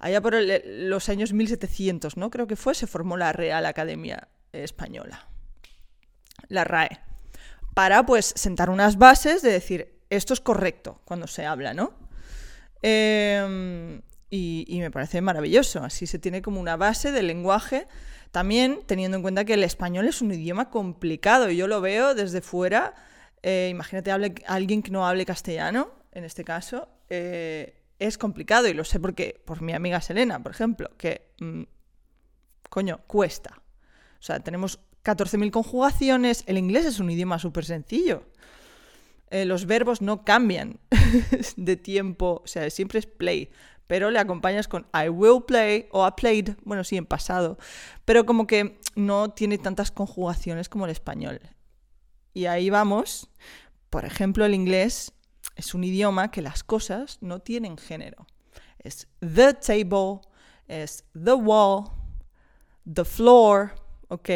Allá 0.00 0.20
por 0.20 0.34
los 0.34 1.08
años 1.08 1.32
1700, 1.32 2.16
¿no? 2.16 2.30
Creo 2.30 2.48
que 2.48 2.56
fue, 2.56 2.74
se 2.74 2.88
formó 2.88 3.16
la 3.16 3.32
Real 3.32 3.66
Academia 3.66 4.26
Española, 4.52 5.28
la 6.48 6.64
RAE, 6.64 6.98
para 7.72 8.04
pues 8.04 8.32
sentar 8.34 8.68
unas 8.68 8.98
bases 8.98 9.42
de 9.42 9.52
decir, 9.52 10.00
esto 10.10 10.34
es 10.34 10.40
correcto 10.40 11.02
cuando 11.04 11.28
se 11.28 11.46
habla, 11.46 11.72
¿no? 11.72 11.94
Eh, 12.82 14.00
y, 14.30 14.78
me 14.80 14.90
parece 14.90 15.20
maravilloso. 15.20 15.82
Así 15.82 16.06
se 16.06 16.18
tiene 16.18 16.42
como 16.42 16.60
una 16.60 16.76
base 16.76 17.12
del 17.12 17.26
lenguaje. 17.26 17.86
También 18.30 18.80
teniendo 18.86 19.16
en 19.16 19.22
cuenta 19.22 19.44
que 19.44 19.54
el 19.54 19.64
español 19.64 20.06
es 20.06 20.20
un 20.20 20.32
idioma 20.32 20.70
complicado. 20.70 21.50
Yo 21.50 21.66
lo 21.66 21.80
veo 21.80 22.14
desde 22.14 22.40
fuera. 22.40 22.94
Eh, 23.42 23.68
imagínate 23.70 24.10
hable, 24.10 24.34
alguien 24.46 24.82
que 24.82 24.90
no 24.90 25.06
hable 25.06 25.24
castellano, 25.24 25.90
en 26.12 26.24
este 26.24 26.44
caso. 26.44 26.88
Eh, 27.08 27.82
es 27.98 28.18
complicado 28.18 28.68
y 28.68 28.74
lo 28.74 28.84
sé 28.84 29.00
porque 29.00 29.40
por 29.44 29.62
mi 29.62 29.72
amiga 29.72 30.00
Selena, 30.00 30.42
por 30.42 30.52
ejemplo, 30.52 30.90
que, 30.98 31.32
mm, 31.40 31.62
coño, 32.68 33.00
cuesta. 33.06 33.62
O 34.20 34.22
sea, 34.22 34.40
tenemos 34.40 34.80
14.000 35.04 35.50
conjugaciones. 35.50 36.44
El 36.46 36.58
inglés 36.58 36.84
es 36.84 37.00
un 37.00 37.10
idioma 37.10 37.38
súper 37.38 37.64
sencillo. 37.64 38.24
Eh, 39.30 39.44
los 39.44 39.66
verbos 39.66 40.00
no 40.00 40.24
cambian 40.24 40.80
de 41.56 41.76
tiempo, 41.76 42.42
o 42.44 42.46
sea, 42.46 42.68
siempre 42.70 42.98
es 42.98 43.06
play, 43.06 43.50
pero 43.88 44.10
le 44.10 44.20
acompañas 44.20 44.68
con 44.68 44.86
I 44.94 45.08
will 45.08 45.42
play 45.44 45.88
o 45.90 46.06
I 46.06 46.12
played, 46.16 46.56
bueno, 46.62 46.84
sí, 46.84 46.96
en 46.96 47.06
pasado, 47.06 47.58
pero 48.04 48.24
como 48.24 48.46
que 48.46 48.78
no 48.94 49.30
tiene 49.30 49.58
tantas 49.58 49.90
conjugaciones 49.90 50.68
como 50.68 50.84
el 50.84 50.92
español. 50.92 51.40
Y 52.34 52.46
ahí 52.46 52.70
vamos. 52.70 53.28
Por 53.90 54.04
ejemplo, 54.04 54.44
el 54.44 54.54
inglés 54.54 55.12
es 55.56 55.74
un 55.74 55.82
idioma 55.82 56.30
que 56.30 56.42
las 56.42 56.62
cosas 56.62 57.18
no 57.22 57.40
tienen 57.40 57.78
género. 57.78 58.26
Es 58.78 59.08
the 59.20 59.54
table, 59.54 60.20
es 60.68 61.04
the 61.14 61.32
wall, 61.32 61.90
the 62.84 63.04
floor, 63.04 63.74
ok, 64.08 64.28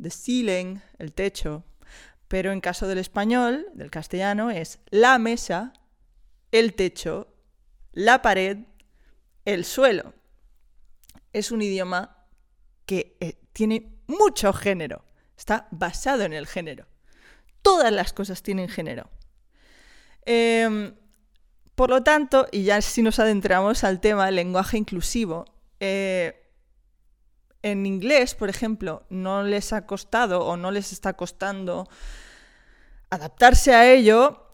the 0.00 0.10
ceiling, 0.10 0.80
el 0.98 1.14
techo. 1.14 1.64
Pero 2.28 2.52
en 2.52 2.60
caso 2.60 2.86
del 2.86 2.98
español, 2.98 3.66
del 3.72 3.90
castellano, 3.90 4.50
es 4.50 4.80
la 4.90 5.18
mesa, 5.18 5.72
el 6.52 6.74
techo, 6.74 7.34
la 7.92 8.20
pared, 8.20 8.58
el 9.54 9.64
suelo. 9.64 10.12
Es 11.32 11.50
un 11.50 11.62
idioma 11.62 12.26
que 12.84 13.16
eh, 13.20 13.40
tiene 13.52 13.98
mucho 14.06 14.52
género, 14.52 15.04
está 15.36 15.68
basado 15.70 16.22
en 16.24 16.34
el 16.34 16.46
género. 16.46 16.86
Todas 17.62 17.90
las 17.90 18.12
cosas 18.12 18.42
tienen 18.42 18.68
género. 18.68 19.10
Em, 20.26 20.94
por 21.74 21.88
lo 21.88 22.02
tanto, 22.02 22.46
y 22.52 22.64
ya 22.64 22.82
si 22.82 23.02
nos 23.02 23.18
adentramos 23.18 23.84
al 23.84 24.00
tema 24.00 24.30
lenguaje 24.30 24.76
inclusivo, 24.76 25.46
eh, 25.80 26.52
en 27.62 27.86
inglés, 27.86 28.34
por 28.34 28.50
ejemplo, 28.50 29.06
no 29.08 29.42
les 29.42 29.72
ha 29.72 29.86
costado 29.86 30.44
o 30.44 30.58
no 30.58 30.70
les 30.70 30.92
está 30.92 31.14
costando 31.14 31.88
adaptarse 33.08 33.74
a 33.74 33.90
ello 33.90 34.47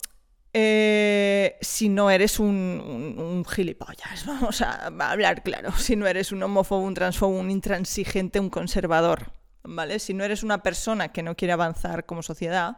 eh, 0.57 1.57
si 1.59 1.89
no 1.89 2.09
eres 2.09 2.39
un, 2.39 3.43
gilipollas, 3.45 4.25
vamos 4.25 4.61
a, 4.61 4.85
hablar 4.85 5.43
claro, 5.43 5.73
si 5.73 5.97
no 5.97 6.07
eres 6.07 6.31
un 6.31 6.41
homófobo, 6.43 6.81
un 6.81 6.93
transfobo, 6.93 7.37
un 7.37 7.51
intransigente, 7.51 8.39
un 8.39 8.49
conservador, 8.49 9.33
¿vale? 9.63 9.99
Si 9.99 10.13
no 10.13 10.23
eres 10.23 10.43
una 10.43 10.63
persona 10.63 11.09
que 11.09 11.23
no 11.23 11.35
quiere 11.35 11.51
avanzar 11.51 12.05
como 12.05 12.23
sociedad, 12.23 12.77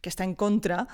que 0.00 0.08
está 0.08 0.24
en 0.24 0.34
contra, 0.34 0.88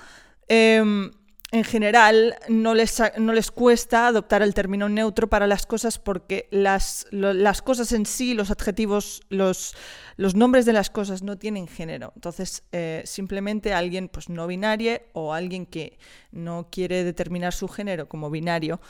em, 0.49 1.09
en 1.51 1.63
general 1.63 2.35
no 2.49 2.73
les, 2.73 3.01
no 3.17 3.31
les, 3.31 3.51
cuesta 3.51 4.07
adoptar 4.07 4.41
el 4.41 4.53
término 4.53 4.89
neutro 4.89 5.29
para 5.29 5.47
las 5.47 5.65
cosas 5.65 5.99
porque 5.99 6.47
las, 6.51 7.07
las 7.11 7.61
cosas 7.61 7.91
en 7.91 8.05
sí, 8.05 8.33
los 8.33 8.49
adjetivos, 8.51 9.21
los, 9.29 9.75
los, 10.17 10.35
nombres 10.35 10.65
de 10.65 10.73
las 10.73 10.89
cosas 10.89 11.21
no 11.21 11.37
tienen 11.37 11.67
género. 11.67 12.11
Entonces, 12.15 12.63
eh, 12.71 13.03
simplemente 13.05 13.73
alguien 13.73 14.09
pues, 14.09 14.27
no 14.27 14.47
binario 14.47 15.01
o 15.13 15.33
alguien 15.33 15.65
que 15.65 15.99
no 16.31 16.67
quiere 16.71 17.03
determinar 17.03 17.53
su 17.53 17.67
género 17.67 18.09
como 18.09 18.29
binario, 18.31 18.81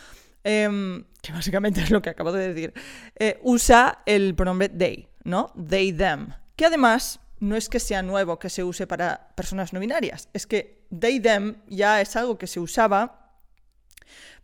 em, 0.43 1.03
que 1.21 1.33
básicamente 1.33 1.81
es 1.81 1.91
lo 1.91 2.01
que 2.01 2.09
acabo 2.09 2.31
de 2.31 2.53
decir, 2.53 2.73
eh, 3.17 3.39
usa 3.43 4.01
el 4.05 4.33
pronombre 4.33 4.69
they, 4.69 5.07
¿no? 5.23 5.53
They, 5.69 5.91
them. 5.91 6.29
Que 6.55 6.65
además 6.65 7.19
no 7.39 7.55
es 7.55 7.69
que 7.69 7.79
sea 7.79 8.01
nuevo 8.01 8.39
que 8.39 8.49
se 8.49 8.63
use 8.63 8.87
para 8.87 9.29
personas 9.35 9.73
no 9.73 9.79
binarias, 9.79 10.29
es 10.33 10.47
que 10.47 10.85
they, 10.97 11.19
them 11.19 11.57
ya 11.67 12.01
es 12.01 12.15
algo 12.15 12.37
que 12.37 12.47
se 12.47 12.59
usaba 12.59 13.33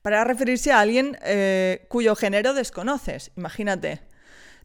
para 0.01 0.23
referirse 0.23 0.71
a 0.71 0.79
alguien 0.79 1.17
eh, 1.21 1.85
cuyo 1.87 2.15
género 2.15 2.53
desconoces. 2.53 3.31
Imagínate, 3.37 4.01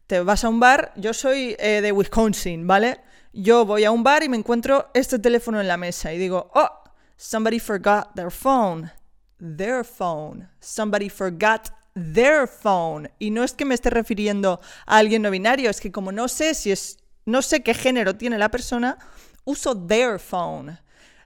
te 0.07 0.21
vas 0.21 0.43
a 0.43 0.49
un 0.49 0.59
bar, 0.59 0.93
yo 0.95 1.13
soy 1.13 1.55
eh, 1.59 1.81
de 1.81 1.91
Wisconsin, 1.91 2.65
¿vale? 2.65 3.01
Yo 3.33 3.65
voy 3.65 3.83
a 3.83 3.91
un 3.91 4.03
bar 4.03 4.23
y 4.23 4.29
me 4.29 4.37
encuentro 4.37 4.89
este 4.93 5.19
teléfono 5.19 5.61
en 5.61 5.67
la 5.67 5.77
mesa 5.77 6.11
y 6.13 6.17
digo, 6.17 6.49
oh, 6.55 6.69
somebody 7.17 7.59
forgot 7.59 8.13
their 8.15 8.31
phone. 8.31 8.91
Their 9.39 9.85
phone. 9.85 10.49
Somebody 10.59 11.09
forgot 11.09 11.69
their 11.93 12.47
phone. 12.47 13.11
Y 13.19 13.29
no 13.29 13.43
es 13.43 13.53
que 13.53 13.65
me 13.65 13.75
esté 13.75 13.89
refiriendo 13.89 14.59
a 14.85 14.97
alguien 14.97 15.21
no 15.21 15.29
binario, 15.29 15.69
es 15.69 15.79
que 15.79 15.91
como 15.91 16.11
no 16.11 16.27
sé 16.27 16.55
si 16.55 16.71
es 16.71 16.97
no 17.27 17.41
sé 17.41 17.61
qué 17.61 17.73
género 17.73 18.15
tiene 18.15 18.37
la 18.37 18.49
persona, 18.49 18.97
uso 19.43 19.75
their 19.75 20.17
phone. 20.17 20.79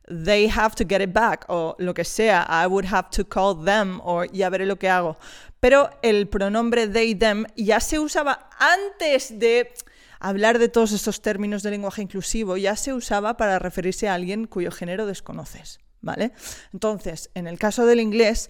They 0.08 0.50
have 0.50 0.76
to 0.76 0.84
get 0.84 1.00
it 1.00 1.14
back 1.14 1.46
o 1.48 1.76
lo 1.78 1.94
que 1.94 2.04
sea. 2.04 2.46
I 2.50 2.66
would 2.68 2.88
have 2.92 3.10
to 3.12 3.24
call 3.24 3.64
them 3.64 4.02
o 4.04 4.26
ya 4.26 4.50
veré 4.50 4.66
lo 4.66 4.78
que 4.78 4.90
hago. 4.90 5.18
Pero 5.60 5.92
el 6.02 6.28
pronombre 6.28 6.88
they, 6.88 7.14
them 7.14 7.46
ya 7.56 7.80
se 7.80 8.00
usaba 8.00 8.50
antes 8.60 9.38
de 9.38 9.72
hablar 10.20 10.58
de 10.58 10.70
todos 10.70 10.92
estos 10.92 11.22
términos 11.22 11.62
de 11.62 11.70
lenguaje 11.70 12.02
inclusivo, 12.02 12.58
ya 12.58 12.76
se 12.76 12.94
usaba 12.94 13.38
para 13.38 13.60
referirse 13.60 14.10
a 14.10 14.16
alguien 14.16 14.48
cuyo 14.48 14.72
género 14.72 15.06
desconoces, 15.06 15.80
¿vale? 16.02 16.32
Entonces, 16.74 17.30
en 17.36 17.48
el 17.48 17.60
caso 17.60 17.86
del 17.86 18.00
inglés 18.00 18.50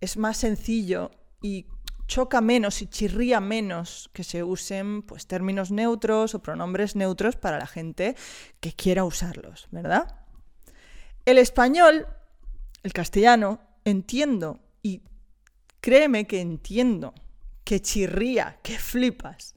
es 0.00 0.16
más 0.18 0.36
sencillo 0.36 1.10
y 1.42 1.66
choca 2.06 2.40
menos 2.40 2.82
y 2.82 2.86
chirría 2.86 3.40
menos 3.40 4.10
que 4.12 4.24
se 4.24 4.42
usen 4.42 5.02
pues, 5.02 5.26
términos 5.26 5.70
neutros 5.70 6.34
o 6.34 6.42
pronombres 6.42 6.96
neutros 6.96 7.36
para 7.36 7.58
la 7.58 7.66
gente 7.66 8.16
que 8.60 8.72
quiera 8.72 9.04
usarlos, 9.04 9.68
¿verdad? 9.70 10.20
El 11.24 11.38
español, 11.38 12.06
el 12.82 12.92
castellano, 12.92 13.60
entiendo 13.84 14.60
y 14.82 15.02
créeme 15.80 16.26
que 16.26 16.40
entiendo 16.40 17.14
que 17.64 17.80
chirría, 17.80 18.58
que 18.62 18.78
flipas 18.78 19.54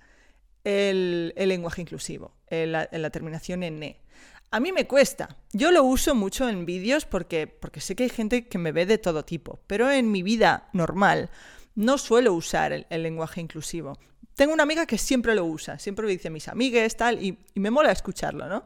el, 0.64 1.34
lenguaje 1.36 1.82
inclusivo, 1.82 2.36
la, 2.50 2.88
la 2.92 3.10
terminación 3.10 3.64
en 3.64 3.84
e. 3.84 4.02
A 4.50 4.62
mí 4.62 4.72
me 4.72 4.88
cuesta. 4.88 5.36
Yo 5.52 5.72
lo 5.72 5.84
uso 5.84 6.16
mucho 6.16 6.48
en 6.48 6.66
vídeos 6.66 7.06
porque, 7.06 7.48
porque 7.48 7.82
sé 7.82 7.96
que 7.96 8.04
hay 8.04 8.10
gente 8.10 8.48
que 8.48 8.58
me 8.58 8.72
ve 8.72 8.86
de 8.86 8.98
todo 8.98 9.26
tipo, 9.26 9.60
pero 9.68 9.92
en 9.92 10.10
mi 10.10 10.24
vida 10.24 10.70
normal 10.72 11.30
no 11.78 12.00
suelo 12.00 12.34
usar 12.34 12.74
el, 12.74 13.04
lenguaje 13.04 13.40
inclusivo. 13.40 14.00
Tengo 14.34 14.52
una 14.52 14.64
amiga 14.64 14.88
que 14.88 14.98
siempre 14.98 15.36
lo 15.36 15.46
usa, 15.46 15.78
siempre 15.78 16.04
lo 16.04 16.10
dice 16.10 16.32
mis 16.32 16.48
amigues, 16.48 16.98
tal, 16.98 17.24
y, 17.24 17.38
me 17.54 17.70
mola 17.70 17.92
escucharlo, 17.92 18.50
¿no? 18.50 18.66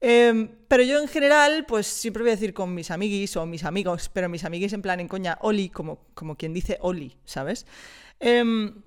Em, 0.00 0.48
pero 0.66 0.82
yo 0.82 0.98
en 0.98 1.06
general, 1.06 1.66
pues 1.66 1.86
siempre 1.86 2.22
voy 2.22 2.30
a 2.30 2.36
decir 2.36 2.54
con 2.54 2.74
mis 2.74 2.90
amiguis 2.90 3.36
o 3.36 3.44
mis 3.44 3.64
amigos, 3.64 4.10
pero 4.10 4.30
mis 4.30 4.44
amiguis 4.44 4.72
en 4.72 4.80
plan 4.80 5.00
en 5.00 5.08
coña, 5.08 5.36
Oli, 5.42 5.68
como, 5.68 6.06
como 6.14 6.36
quien 6.36 6.54
dice 6.54 6.78
Oli, 6.80 7.14
¿sabes? 7.26 7.66
Em, 8.20 8.82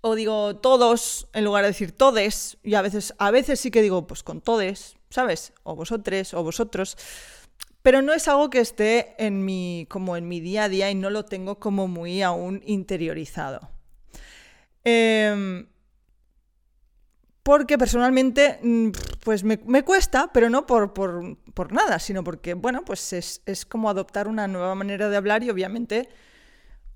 o 0.00 0.16
digo 0.16 0.56
todos 0.56 1.28
en 1.34 1.44
lugar 1.44 1.62
de 1.62 1.68
decir 1.68 1.92
todes, 1.92 2.58
y 2.64 2.74
a 2.74 2.82
veces, 2.82 3.14
a 3.18 3.30
veces 3.30 3.60
sí 3.60 3.70
que 3.70 3.80
digo 3.80 4.08
pues 4.08 4.24
con 4.24 4.40
todes, 4.40 4.96
¿sabes? 5.08 5.52
O 5.62 5.76
vosotros 5.76 6.34
o 6.34 6.42
vosotros. 6.42 6.96
Pero 7.86 8.02
no 8.02 8.12
es 8.12 8.26
algo 8.26 8.50
que 8.50 8.58
esté 8.58 9.14
en 9.16 9.44
mi, 9.44 9.86
como 9.88 10.16
en 10.16 10.26
mi 10.26 10.40
día 10.40 10.64
a 10.64 10.68
día 10.68 10.90
y 10.90 10.96
no 10.96 11.08
lo 11.08 11.24
tengo 11.24 11.60
como 11.60 11.86
muy 11.86 12.20
aún 12.20 12.60
interiorizado. 12.66 13.70
Em, 14.82 15.68
porque 17.44 17.78
personalmente, 17.78 18.58
mm, 18.60 18.90
pues 19.20 19.44
me, 19.44 19.84
cuesta, 19.84 20.32
pero 20.32 20.50
no 20.50 20.66
por, 20.66 20.92
por, 20.94 21.72
nada, 21.72 22.00
sino 22.00 22.24
porque, 22.24 22.54
bueno, 22.54 22.84
pues 22.84 23.12
es, 23.12 23.40
es, 23.46 23.64
como 23.64 23.88
adoptar 23.88 24.26
una 24.26 24.48
nueva 24.48 24.74
manera 24.74 25.08
de 25.08 25.16
hablar 25.16 25.44
y 25.44 25.50
obviamente, 25.50 26.08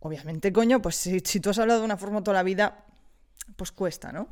obviamente, 0.00 0.52
coño, 0.52 0.82
pues 0.82 0.96
si, 0.96 1.20
si 1.20 1.38
tú 1.38 1.50
has 1.50 1.58
hablado 1.60 1.78
de 1.78 1.84
una 1.84 1.98
forma 1.98 2.24
toda 2.24 2.38
la 2.38 2.42
vida, 2.42 2.84
pues 3.54 3.70
cuesta, 3.70 4.10
¿no? 4.10 4.26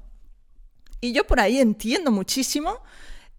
Y 1.01 1.13
yo 1.13 1.25
por 1.25 1.39
ahí 1.39 1.61
entiendo 1.61 2.11
muchísimo 2.11 2.83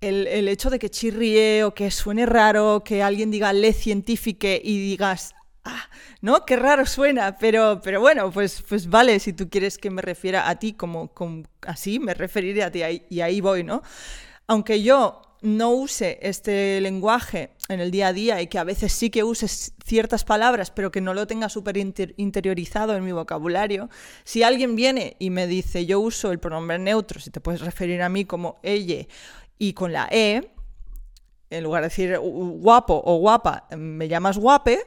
el, 0.01 0.48
hecho 0.48 0.70
de 0.70 0.79
que 0.79 0.89
chirríe 0.89 1.63
o 1.63 1.74
que 1.74 1.91
suene 1.91 2.25
raro, 2.25 2.84
que 2.84 3.03
alguien 3.03 3.32
diga 3.32 3.53
le 3.53 3.74
científique 3.74 4.62
y 4.63 4.79
digas, 4.79 5.36
ah, 5.65 5.89
¿no? 6.22 6.46
Qué 6.46 6.56
raro 6.56 6.86
suena, 6.86 7.38
pero, 7.38 7.82
pero 7.84 8.00
bueno, 8.00 8.32
pues, 8.32 8.63
pues 8.68 8.89
vale, 8.89 9.20
si 9.20 9.34
tú 9.34 9.50
quieres 9.50 9.77
que 9.77 9.89
me 9.89 10.01
refiera 10.01 10.50
a 10.50 10.58
ti 10.58 10.74
como, 10.74 11.12
así, 11.62 12.00
me 12.00 12.13
referiré 12.13 12.63
a 12.63 12.72
ti 12.72 12.82
y 13.10 13.22
ahí 13.22 13.41
voy, 13.41 13.63
¿no? 13.63 13.82
Aunque 14.48 14.82
yo 14.82 15.22
no 15.41 15.72
use 15.72 16.20
este 16.22 16.82
lenguaje 16.82 17.51
en 17.70 17.79
el 17.79 17.91
día 17.91 18.08
a 18.08 18.13
día 18.13 18.41
y 18.41 18.48
que 18.48 18.58
a 18.58 18.63
veces 18.63 18.91
sí 18.91 19.10
que 19.10 19.24
use 19.24 19.48
ciertas 19.48 20.25
palabras, 20.25 20.72
pero 20.72 20.91
que 20.91 21.01
no 21.01 21.13
lo 21.13 21.27
tenga 21.27 21.50
súper 21.50 21.77
interiorizado 21.77 22.96
en 22.96 23.06
mi 23.06 23.12
vocabulario, 23.12 23.89
si 24.24 24.44
alguien 24.44 24.75
viene 24.75 25.15
y 25.20 25.29
me 25.29 25.48
dice 25.48 25.86
yo 25.86 26.00
uso 26.00 26.32
el 26.32 26.39
pronombre 26.39 26.77
neutro, 26.79 27.20
si 27.20 27.29
te 27.29 27.39
puedes 27.39 27.62
referir 27.62 28.01
a 28.01 28.10
mí 28.10 28.25
como 28.25 28.60
ella 28.63 29.08
y 29.59 29.73
con 29.73 29.91
la 29.93 30.07
E, 30.09 30.51
en 31.51 31.63
lugar 31.63 31.83
de 31.83 31.89
decir 31.89 32.17
guapo 32.17 32.99
o 33.05 33.17
guapa, 33.17 33.67
me 33.77 34.07
llamas 34.07 34.37
guape, 34.37 34.79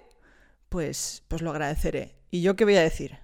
pues, 0.69 1.23
pues 1.29 1.43
lo 1.43 1.51
agradeceré. 1.51 2.17
¿Y 2.31 2.41
yo 2.41 2.57
qué 2.57 2.65
voy 2.65 2.77
a 2.77 2.83
decir? 2.83 3.19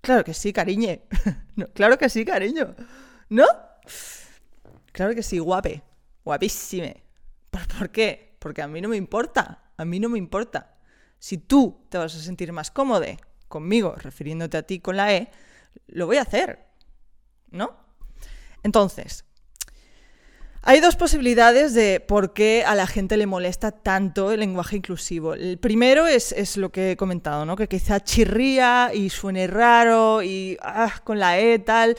Claro 0.00 0.24
que 0.24 0.32
sí, 0.32 0.52
cariñe. 0.52 1.02
claro 1.74 1.98
que 1.98 2.08
sí, 2.08 2.24
cariño. 2.24 2.74
¿No? 3.28 3.44
Claro 4.92 5.14
que 5.14 5.22
sí, 5.22 5.38
guape. 5.38 5.82
Guapísime. 6.24 7.04
¿Por, 7.50 7.90
qué? 7.90 8.36
Porque 8.38 8.62
a 8.62 8.66
mí 8.66 8.80
no 8.80 8.88
me 8.88 8.96
importa. 8.96 9.70
A 9.76 9.84
mí 9.84 10.00
no 10.00 10.08
me 10.08 10.16
importa. 10.16 10.78
Si 11.18 11.36
tú 11.36 11.86
te 11.90 11.98
vas 11.98 12.14
a 12.14 12.20
sentir 12.20 12.50
más 12.52 12.70
cómodo 12.70 13.04
conmigo, 13.48 13.94
refiriéndote 13.96 14.56
a 14.56 14.62
ti 14.62 14.80
con 14.80 14.96
la 14.96 15.12
E, 15.12 15.28
lo 15.88 16.06
voy 16.06 16.16
a 16.16 16.22
hacer. 16.22 16.66
¿No? 17.50 17.76
Entonces, 18.62 19.25
Hay 20.68 20.80
dos 20.80 20.96
posibilidades 20.96 21.74
de 21.74 22.00
por 22.00 22.32
qué 22.32 22.64
a 22.66 22.74
la 22.74 22.88
gente 22.88 23.16
le 23.16 23.26
molesta 23.26 23.70
tanto 23.70 24.32
el 24.32 24.40
lenguaje 24.40 24.78
inclusivo. 24.78 25.34
El 25.34 25.58
primero 25.58 26.08
es, 26.08 26.56
lo 26.56 26.72
que 26.72 26.90
he 26.90 26.96
comentado, 26.96 27.46
¿no? 27.46 27.54
que 27.54 27.68
quizá 27.68 28.00
chirría 28.00 28.90
y 28.92 29.08
suene 29.10 29.46
raro 29.46 30.24
y 30.24 30.58
ah, 30.60 30.92
con 31.04 31.20
la 31.20 31.38
E 31.38 31.60
tal, 31.60 31.96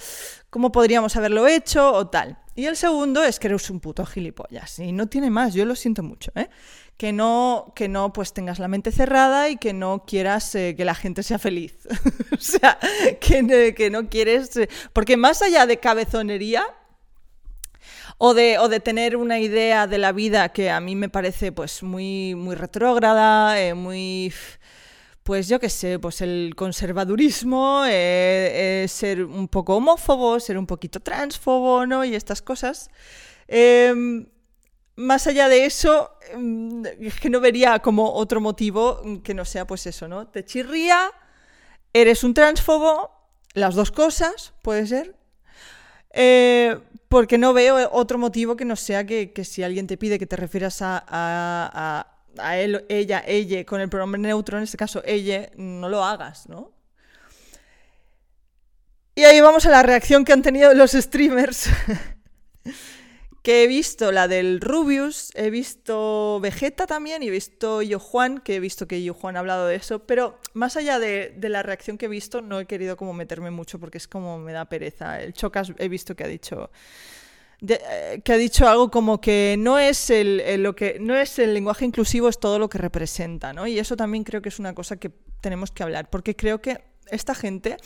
¿cómo 0.50 0.69
podríamos 0.69 1.15
haberlo 1.15 1.47
hecho 1.47 1.93
o 1.93 2.07
tal? 2.07 2.39
Y 2.55 2.65
el 2.65 2.75
segundo 2.75 3.24
es 3.24 3.39
que 3.39 3.47
eres 3.47 3.69
un 3.69 3.79
puto 3.79 4.05
gilipollas 4.05 4.79
y 4.79 4.91
no 4.91 5.07
tiene 5.07 5.29
más, 5.29 5.53
yo 5.53 5.63
lo 5.63 5.74
siento 5.74 6.03
mucho, 6.03 6.33
¿eh? 6.36 6.50
Que 6.97 7.13
no, 7.13 7.71
que 7.74 7.88
no 7.88 8.12
pues 8.12 8.33
tengas 8.33 8.59
la 8.59 8.67
mente 8.67 8.91
cerrada 8.91 9.47
y 9.47 9.55
que 9.55 9.71
no 9.71 10.03
quieras 10.05 10.53
eh, 10.55 10.75
que 10.75 10.83
la 10.83 10.95
gente 10.95 11.24
sea 11.24 11.39
feliz. 11.39 11.88
o 12.33 12.41
sea, 12.41 12.77
que, 13.21 13.74
que 13.77 13.89
no 13.89 14.09
quieres... 14.09 14.57
Eh, 14.57 14.67
porque 14.91 15.15
más 15.15 15.41
allá 15.41 15.65
de 15.65 15.77
cabezonería, 15.77 16.65
o 18.17 18.33
de, 18.33 18.57
o 18.59 18.67
de 18.67 18.79
tener 18.79 19.15
una 19.15 19.39
idea 19.39 19.88
de 19.88 19.97
la 19.97 20.12
vida 20.12 20.50
que 20.50 20.69
a 20.69 20.79
mí 20.79 20.95
me 20.95 21.09
parece 21.09 21.51
pues 21.51 21.83
muy, 21.83 22.36
muy 22.36 22.55
retrógrada, 22.55 23.62
eh, 23.62 23.74
muy 23.74 24.33
pues 25.27 25.50
yo 25.50 25.59
qué 25.59 25.69
sé, 25.69 26.00
pues 26.00 26.21
el 26.21 26.53
conservadurismo, 26.55 27.83
eh, 27.86 28.83
eh, 28.83 28.88
ser 28.88 29.25
un 29.25 29.50
poco 29.50 29.75
homófobo, 29.75 30.39
ser 30.39 30.57
un 30.57 30.65
poquito 30.65 31.01
transfobo, 31.01 31.86
¿no? 31.86 32.05
Y 32.05 32.15
estas 32.15 32.41
cosas. 32.41 32.89
Em, 33.45 34.25
más 34.95 35.27
allá 35.27 35.50
de 35.50 35.65
eso, 35.65 36.12
em, 36.31 36.81
es 36.86 37.19
que 37.19 37.29
no 37.29 37.41
vería 37.41 37.79
como 37.79 38.13
otro 38.13 38.39
motivo 38.39 39.01
que 39.21 39.33
no 39.33 39.43
sea 39.43 39.67
pues 39.67 39.86
eso, 39.86 40.07
¿no? 40.07 40.29
Te 40.29 40.45
chirría, 40.45 41.12
eres 41.91 42.24
un 42.24 42.33
transfobo, 42.33 43.12
las 43.53 43.75
dos 43.75 43.91
cosas, 43.91 44.53
puede 44.62 44.88
ser. 44.88 45.13
Porque 47.07 47.37
no 47.37 47.53
veo 47.53 47.89
otro 47.91 48.17
motivo 48.17 48.55
que 48.55 48.65
no 48.65 48.75
sea 48.75 49.05
que, 49.05 49.31
si 49.43 49.63
alguien 49.63 49.87
te 49.87 49.97
pide 49.97 50.19
que 50.19 50.27
te 50.27 50.35
refieras 50.35 50.81
a, 50.81 51.03
a, 52.37 52.57
él, 52.57 52.85
ella, 52.89 53.23
ella, 53.25 53.65
con 53.65 53.79
el 53.79 53.89
pronombre 53.89 54.19
neutro, 54.19 54.57
en 54.57 54.63
este 54.63 54.77
caso 54.77 55.01
ella, 55.05 55.49
no 55.55 55.87
lo 55.89 56.03
hagas, 56.03 56.49
¿no? 56.49 56.73
Y 59.15 59.23
ahí 59.23 59.41
vamos 59.41 59.65
a 59.65 59.69
la 59.69 59.81
reacción 59.81 60.23
que 60.25 60.33
han 60.33 60.41
tenido 60.41 60.73
los 60.73 60.91
streamers. 60.91 61.69
que 63.41 63.63
he 63.63 63.67
visto 63.67 64.12
la 64.12 64.27
del 64.27 64.60
Rubius, 64.60 65.32
he 65.36 65.50
visto 65.50 66.39
Vegeta 66.41 66.86
también 66.86 67.24
y 67.24 67.27
he 67.27 67.32
visto 67.32 67.82
Yo 67.82 68.00
Juan, 68.00 68.39
que 68.39 68.56
he 68.56 68.60
visto 68.60 68.88
que 68.88 69.01
Yo 69.03 69.13
Juan 69.13 69.36
ha 69.36 69.39
hablado 69.39 69.67
de 69.67 69.75
eso, 69.75 70.00
pero 70.00 70.39
más 70.53 70.75
allá 70.75 71.00
de, 71.00 71.34
la 71.41 71.63
reacción 71.63 71.98
que 71.98 72.08
he 72.08 72.10
visto, 72.10 72.41
no 72.41 72.60
he 72.60 72.65
querido 72.65 72.98
como 72.98 73.13
meterme 73.13 73.51
mucho 73.51 73.79
porque 73.79 73.98
es 73.98 74.08
como 74.08 74.38
me 74.38 74.51
da 74.51 74.65
pereza. 74.65 75.22
El 75.22 75.34
Chocas 75.34 75.72
he 75.77 75.88
visto 75.88 76.15
que 76.15 76.24
ha 76.24 76.27
dicho... 76.27 76.70
Eh, 77.67 78.22
que 78.24 78.34
ha 78.34 78.38
dicho 78.38 78.67
algo 78.67 78.91
como 78.91 79.20
que 79.20 79.56
no 79.58 79.79
es 79.79 80.12
el, 80.12 80.62
lo 80.62 80.75
que 80.75 80.98
no 81.00 81.15
es 81.15 81.39
el 81.39 81.56
lenguaje 81.56 81.86
inclusivo 81.86 82.29
es 82.29 82.39
todo 82.39 82.60
lo 82.60 82.70
que 82.70 82.77
representa, 82.77 83.51
¿no? 83.51 83.65
Y 83.65 83.79
eso 83.79 83.96
también 83.96 84.24
creo 84.24 84.44
que 84.44 84.50
es 84.50 84.60
una 84.60 84.75
cosa 84.75 84.98
que 84.98 85.12
tenemos 85.41 85.72
que 85.72 85.82
hablar, 85.82 86.10
porque 86.12 86.36
creo 86.36 86.62
que 86.62 86.84
esta 87.10 87.34
gente 87.34 87.77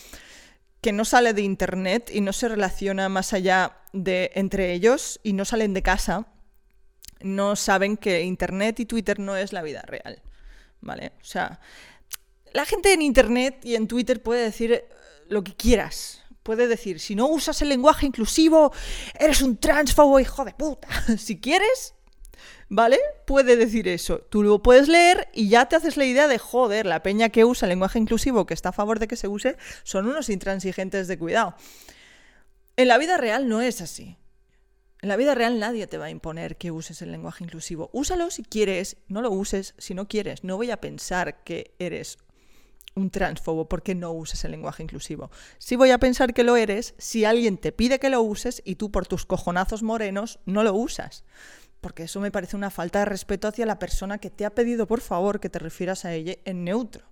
que 0.81 0.91
no 0.91 1.05
sale 1.05 1.33
de 1.33 1.43
internet 1.43 2.09
y 2.11 2.21
no 2.21 2.33
se 2.33 2.49
relaciona 2.49 3.07
más 3.07 3.33
allá 3.33 3.77
de 3.93 4.31
entre 4.35 4.73
ellos 4.73 5.19
y 5.23 5.33
no 5.33 5.45
salen 5.45 5.73
de 5.73 5.83
casa, 5.83 6.27
no 7.21 7.55
saben 7.55 7.97
que 7.97 8.23
internet 8.23 8.79
y 8.79 8.85
Twitter 8.85 9.19
no 9.19 9.35
es 9.37 9.53
la 9.53 9.61
vida 9.61 9.83
real. 9.83 10.21
¿Vale? 10.81 11.13
O 11.21 11.23
sea, 11.23 11.59
la 12.53 12.65
gente 12.65 12.93
en 12.93 13.03
internet 13.03 13.63
y 13.63 13.75
en 13.75 13.87
Twitter 13.87 14.21
puede 14.21 14.43
decir 14.43 14.73
eh, 14.73 14.89
lo 15.29 15.43
que 15.43 15.55
quieras. 15.55 16.23
Puede 16.41 16.67
decir, 16.67 16.99
si 16.99 17.13
no 17.13 17.27
usas 17.27 17.61
el 17.61 17.69
lenguaje 17.69 18.07
inclusivo, 18.07 18.73
eres 19.19 19.43
un 19.43 19.57
transfobo 19.57 20.19
hijo 20.19 20.43
de 20.43 20.53
puta. 20.53 20.87
si 21.17 21.39
quieres, 21.39 21.93
¿vale? 22.69 22.99
Puede 23.25 23.55
decir 23.55 23.87
eso. 23.87 24.19
Tú 24.19 24.43
lo 24.43 24.61
puedes 24.61 24.87
leer 24.87 25.29
y 25.33 25.49
ya 25.49 25.67
te 25.67 25.75
haces 25.75 25.97
la 25.97 26.05
idea 26.05 26.27
de, 26.27 26.37
joder, 26.37 26.85
la 26.85 27.03
peña 27.03 27.29
que 27.29 27.45
usa 27.45 27.65
el 27.65 27.71
lenguaje 27.71 27.99
inclusivo, 27.99 28.45
que 28.45 28.53
está 28.53 28.69
a 28.69 28.73
favor 28.73 28.99
de 28.99 29.07
que 29.07 29.15
se 29.15 29.27
use, 29.27 29.57
son 29.83 30.07
unos 30.07 30.29
intransigentes 30.29 31.07
de 31.07 31.17
cuidado. 31.17 31.55
En 32.77 32.87
la 32.87 32.97
vida 32.97 33.17
real 33.17 33.47
no 33.49 33.61
es 33.61 33.81
así. 33.81 34.17
En 35.01 35.09
la 35.09 35.17
vida 35.17 35.33
real 35.33 35.59
nadie 35.59 35.87
te 35.87 35.97
va 35.97 36.05
a 36.05 36.09
imponer 36.11 36.57
que 36.57 36.71
uses 36.71 37.01
el 37.01 37.11
lenguaje 37.11 37.43
inclusivo. 37.43 37.89
Úsalo 37.91 38.29
si 38.29 38.43
quieres, 38.43 38.97
no 39.07 39.21
lo 39.21 39.31
uses 39.31 39.73
si 39.77 39.93
no 39.93 40.07
quieres. 40.07 40.43
No 40.43 40.57
voy 40.57 40.69
a 40.69 40.79
pensar 40.79 41.43
que 41.43 41.73
eres 41.79 42.19
un 42.95 43.09
transfobo 43.09 43.67
porque 43.67 43.95
no 43.95 44.11
uses 44.11 44.43
el 44.45 44.51
lenguaje 44.51 44.83
inclusivo. 44.83 45.31
Sí 45.57 45.75
voy 45.75 45.91
a 45.91 45.97
pensar 45.97 46.33
que 46.33 46.43
lo 46.43 46.55
eres 46.55 46.93
si 46.97 47.25
alguien 47.25 47.57
te 47.57 47.71
pide 47.71 47.99
que 47.99 48.09
lo 48.09 48.21
uses 48.21 48.61
y 48.65 48.75
tú 48.75 48.91
por 48.91 49.07
tus 49.07 49.25
cojonazos 49.25 49.81
morenos 49.81 50.39
no 50.45 50.63
lo 50.63 50.73
usas 50.73 51.23
porque 51.81 52.03
eso 52.03 52.19
me 52.19 52.31
parece 52.31 52.55
una 52.55 52.69
falta 52.69 52.99
de 52.99 53.05
respeto 53.05 53.47
hacia 53.47 53.65
la 53.65 53.79
persona 53.79 54.19
que 54.19 54.29
te 54.29 54.45
ha 54.45 54.51
pedido, 54.51 54.87
por 54.87 55.01
favor, 55.01 55.39
que 55.39 55.49
te 55.49 55.59
refieras 55.59 56.05
a 56.05 56.13
ella 56.13 56.35
en 56.45 56.63
neutro. 56.63 57.03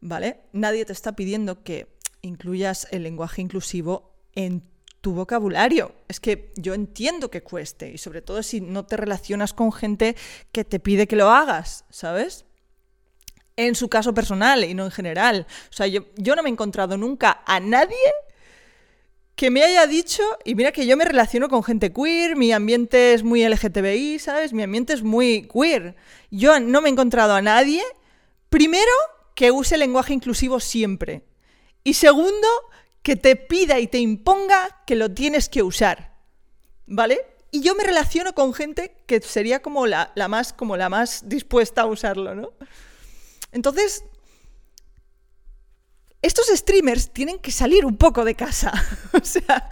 ¿Vale? 0.00 0.40
Nadie 0.52 0.84
te 0.84 0.92
está 0.92 1.12
pidiendo 1.12 1.62
que 1.62 1.98
incluyas 2.22 2.86
el 2.90 3.02
lenguaje 3.02 3.42
inclusivo 3.42 4.14
en 4.34 4.62
tu 5.00 5.12
vocabulario. 5.12 5.94
Es 6.08 6.20
que 6.20 6.52
yo 6.56 6.74
entiendo 6.74 7.30
que 7.30 7.42
cueste, 7.42 7.90
y 7.90 7.98
sobre 7.98 8.22
todo 8.22 8.42
si 8.42 8.60
no 8.60 8.86
te 8.86 8.96
relacionas 8.96 9.52
con 9.52 9.72
gente 9.72 10.16
que 10.52 10.64
te 10.64 10.78
pide 10.78 11.06
que 11.06 11.16
lo 11.16 11.30
hagas, 11.30 11.84
¿sabes? 11.90 12.44
En 13.56 13.74
su 13.74 13.88
caso 13.88 14.14
personal 14.14 14.64
y 14.64 14.74
no 14.74 14.84
en 14.84 14.90
general. 14.90 15.46
O 15.70 15.72
sea, 15.72 15.86
yo, 15.86 16.06
yo 16.16 16.36
no 16.36 16.42
me 16.42 16.48
he 16.48 16.52
encontrado 16.52 16.96
nunca 16.96 17.42
a 17.46 17.60
nadie 17.60 17.96
que 19.40 19.50
me 19.50 19.64
haya 19.64 19.86
dicho, 19.86 20.22
y 20.44 20.54
mira 20.54 20.70
que 20.70 20.84
yo 20.84 20.98
me 20.98 21.04
relaciono 21.06 21.48
con 21.48 21.64
gente 21.64 21.94
queer, 21.94 22.36
mi 22.36 22.52
ambiente 22.52 23.14
es 23.14 23.22
muy 23.22 23.42
LGTBI, 23.42 24.18
¿sabes? 24.18 24.52
Mi 24.52 24.62
ambiente 24.62 24.92
es 24.92 25.02
muy 25.02 25.48
queer. 25.48 25.96
Yo 26.30 26.60
no 26.60 26.82
me 26.82 26.90
he 26.90 26.92
encontrado 26.92 27.32
a 27.32 27.40
nadie, 27.40 27.82
primero, 28.50 28.92
que 29.34 29.50
use 29.50 29.78
lenguaje 29.78 30.12
inclusivo 30.12 30.60
siempre. 30.60 31.22
Y 31.84 31.94
segundo, 31.94 32.46
que 33.00 33.16
te 33.16 33.34
pida 33.34 33.78
y 33.78 33.86
te 33.86 33.96
imponga 33.96 34.82
que 34.86 34.94
lo 34.94 35.10
tienes 35.10 35.48
que 35.48 35.62
usar. 35.62 36.18
¿Vale? 36.84 37.22
Y 37.50 37.62
yo 37.62 37.74
me 37.74 37.84
relaciono 37.84 38.34
con 38.34 38.52
gente 38.52 38.94
que 39.06 39.22
sería 39.22 39.62
como 39.62 39.86
la, 39.86 40.12
la 40.16 40.28
más, 40.28 40.52
como 40.52 40.76
la 40.76 40.90
más 40.90 41.30
dispuesta 41.30 41.80
a 41.80 41.86
usarlo, 41.86 42.34
¿no? 42.34 42.52
Entonces, 43.52 44.04
estos 46.22 46.48
streamers 46.48 47.10
tienen 47.10 47.38
que 47.38 47.50
salir 47.50 47.86
un 47.86 47.96
poco 47.96 48.24
de 48.24 48.34
casa. 48.34 48.72
o 49.12 49.24
sea, 49.24 49.68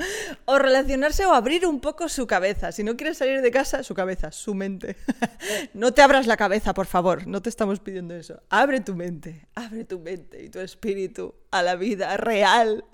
o 0.47 0.59
relacionarse 0.59 1.27
o 1.27 1.35
abrir 1.35 1.67
un 1.67 1.81
poco 1.81 2.09
su 2.09 2.27
cabeza. 2.27 2.73
Si 2.73 2.83
no 2.83 2.97
quieres 2.97 3.19
salir 3.19 3.43
de 3.43 3.51
casa, 3.51 3.83
su 3.83 3.95
cabeza, 3.95 4.33
su 4.33 4.55
mente. 4.55 4.97
no 5.75 5.93
te 5.93 6.01
abras 6.01 6.27
la 6.27 6.39
cabeza, 6.39 6.73
por 6.73 6.87
favor. 6.87 7.27
No 7.27 7.43
te 7.43 7.51
estamos 7.51 7.81
pidiendo 7.81 8.15
eso. 8.15 8.41
Abre 8.49 8.81
tu 8.81 8.95
mente, 8.95 9.47
abre 9.55 9.85
tu 9.85 9.99
mente 9.99 10.43
y 10.43 10.49
tu 10.49 10.61
espíritu 10.61 11.35
a 11.51 11.63
la 11.63 11.77
vida 11.77 12.17
real. 12.17 12.85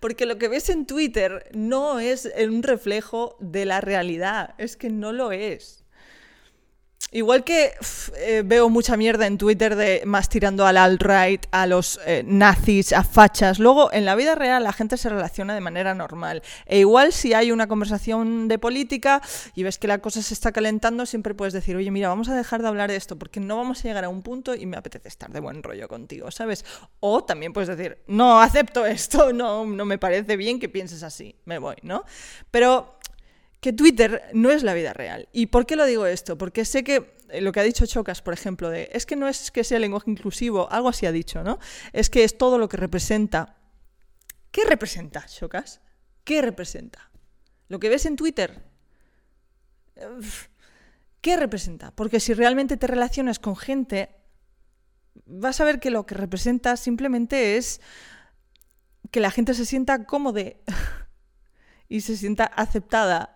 Porque 0.00 0.26
lo 0.26 0.36
que 0.38 0.48
ves 0.48 0.68
en 0.68 0.84
Twitter 0.84 1.48
no 1.54 2.00
es 2.00 2.28
un 2.44 2.64
reflejo 2.64 3.36
de 3.38 3.66
la 3.66 3.80
realidad. 3.80 4.54
Es 4.58 4.76
que 4.76 4.90
no 4.90 5.12
lo 5.12 5.30
es. 5.30 5.85
Igual 7.12 7.44
que 7.44 7.72
eh, 8.16 8.42
veo 8.44 8.68
mucha 8.68 8.96
mierda 8.96 9.28
en 9.28 9.38
Twitter 9.38 9.76
de 9.76 10.02
más 10.04 10.28
tirando 10.28 10.66
al 10.66 10.76
alt-right, 10.76 11.46
a 11.52 11.68
los 11.68 12.00
eh, 12.04 12.24
nazis, 12.26 12.92
a 12.92 13.04
fachas, 13.04 13.60
luego 13.60 13.92
en 13.92 14.04
la 14.04 14.16
vida 14.16 14.34
real 14.34 14.64
la 14.64 14.72
gente 14.72 14.96
se 14.96 15.08
relaciona 15.08 15.54
de 15.54 15.60
manera 15.60 15.94
normal. 15.94 16.42
E 16.66 16.80
igual 16.80 17.12
si 17.12 17.32
hay 17.32 17.52
una 17.52 17.68
conversación 17.68 18.48
de 18.48 18.58
política 18.58 19.22
y 19.54 19.62
ves 19.62 19.78
que 19.78 19.86
la 19.86 19.98
cosa 19.98 20.20
se 20.20 20.34
está 20.34 20.50
calentando, 20.50 21.06
siempre 21.06 21.32
puedes 21.32 21.54
decir, 21.54 21.76
oye, 21.76 21.92
mira, 21.92 22.08
vamos 22.08 22.28
a 22.28 22.34
dejar 22.34 22.60
de 22.60 22.68
hablar 22.68 22.90
de 22.90 22.96
esto 22.96 23.16
porque 23.16 23.38
no 23.38 23.56
vamos 23.56 23.80
a 23.80 23.82
llegar 23.84 24.04
a 24.04 24.08
un 24.08 24.22
punto 24.22 24.56
y 24.56 24.66
me 24.66 24.76
apetece 24.76 25.06
estar 25.06 25.30
de 25.30 25.38
buen 25.38 25.62
rollo 25.62 25.86
contigo, 25.86 26.32
¿sabes? 26.32 26.64
O 26.98 27.22
también 27.22 27.52
puedes 27.52 27.68
decir, 27.68 27.98
no, 28.08 28.40
acepto 28.40 28.84
esto, 28.84 29.32
no, 29.32 29.64
no 29.64 29.84
me 29.84 29.98
parece 29.98 30.36
bien 30.36 30.58
que 30.58 30.68
pienses 30.68 31.04
así, 31.04 31.36
me 31.44 31.58
voy, 31.58 31.76
¿no? 31.82 32.04
Pero 32.50 32.95
que 33.60 33.72
Twitter 33.72 34.22
no 34.32 34.50
es 34.50 34.62
la 34.62 34.74
vida 34.74 34.92
real. 34.92 35.28
¿Y 35.32 35.46
por 35.46 35.66
qué 35.66 35.76
lo 35.76 35.86
digo 35.86 36.06
esto? 36.06 36.38
Porque 36.38 36.64
sé 36.64 36.84
que 36.84 37.16
eh, 37.30 37.40
lo 37.40 37.52
que 37.52 37.60
ha 37.60 37.64
dicho 37.64 37.86
Chocas, 37.86 38.22
por 38.22 38.34
ejemplo, 38.34 38.72
es 38.72 39.06
que 39.06 39.16
no 39.16 39.28
es 39.28 39.50
que 39.50 39.64
sea 39.64 39.78
lenguaje 39.78 40.10
inclusivo, 40.10 40.70
algo 40.70 40.88
así 40.88 41.06
ha 41.06 41.12
dicho, 41.12 41.42
¿no? 41.42 41.58
Es 41.92 42.10
que 42.10 42.24
es 42.24 42.38
todo 42.38 42.58
lo 42.58 42.68
que 42.68 42.76
representa. 42.76 43.56
¿Qué 44.50 44.64
representa, 44.64 45.26
Chocas? 45.26 45.80
¿Qué 46.24 46.42
representa? 46.42 47.10
¿Lo 47.68 47.78
que 47.78 47.88
ves 47.88 48.06
en 48.06 48.16
Twitter? 48.16 48.62
¿Qué 51.20 51.36
representa? 51.36 51.90
Porque 51.90 52.20
si 52.20 52.34
realmente 52.34 52.76
te 52.76 52.86
relacionas 52.86 53.38
con 53.38 53.56
gente, 53.56 54.10
vas 55.24 55.60
a 55.60 55.64
ver 55.64 55.80
que 55.80 55.90
lo 55.90 56.06
que 56.06 56.14
representa 56.14 56.76
simplemente 56.76 57.56
es 57.56 57.80
que 59.10 59.20
la 59.20 59.30
gente 59.30 59.54
se 59.54 59.66
sienta 59.66 60.04
cómoda 60.04 60.42
y 61.88 62.00
se 62.00 62.16
sienta 62.16 62.44
aceptada 62.44 63.35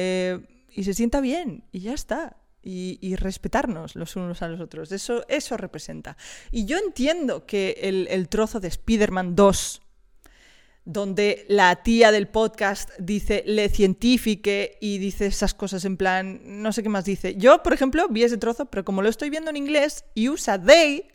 eh, 0.00 0.38
y 0.70 0.84
se 0.84 0.94
sienta 0.94 1.20
bien 1.20 1.64
y 1.72 1.80
ya 1.80 1.92
está. 1.92 2.36
Y, 2.62 3.16
respetarnos 3.16 3.96
los 3.96 4.14
unos 4.14 4.42
a 4.42 4.48
los 4.48 4.60
otros. 4.60 4.92
Eso, 4.92 5.24
eso 5.28 5.56
representa. 5.56 6.18
Y 6.50 6.66
yo 6.66 6.76
entiendo 6.76 7.46
que 7.46 7.78
el, 7.82 8.28
trozo 8.28 8.60
de 8.60 8.68
Spider-Man 8.68 9.34
2 9.34 9.80
donde 10.84 11.46
la 11.48 11.82
tía 11.82 12.12
del 12.12 12.28
podcast 12.28 12.90
dice 12.98 13.42
le 13.46 13.70
científique 13.70 14.76
y 14.80 14.98
dice 14.98 15.26
esas 15.26 15.54
cosas 15.54 15.84
en 15.84 15.96
plan, 15.96 16.40
no 16.44 16.72
sé 16.72 16.82
qué 16.82 16.90
más 16.90 17.06
dice. 17.06 17.36
Yo, 17.36 17.62
por 17.62 17.72
ejemplo, 17.72 18.06
vi 18.08 18.22
ese 18.22 18.36
trozo, 18.36 18.66
pero 18.66 18.84
como 18.84 19.02
lo 19.02 19.08
estoy 19.08 19.30
viendo 19.30 19.50
en 19.50 19.56
inglés 19.56 20.04
y 20.14 20.28
usa 20.28 20.62
they, 20.62 21.08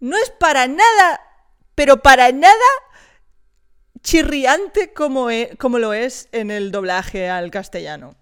no 0.00 0.16
es 0.16 0.30
para 0.38 0.66
nada, 0.68 1.20
pero 1.74 2.02
para 2.02 2.32
nada 2.32 2.54
chirriante 4.04 4.92
como, 4.92 5.30
e, 5.30 5.56
como 5.58 5.80
lo 5.80 5.92
es 5.92 6.28
en 6.30 6.52
el 6.52 6.70
doblaje 6.70 7.28
al 7.28 7.50
castellano. 7.50 8.14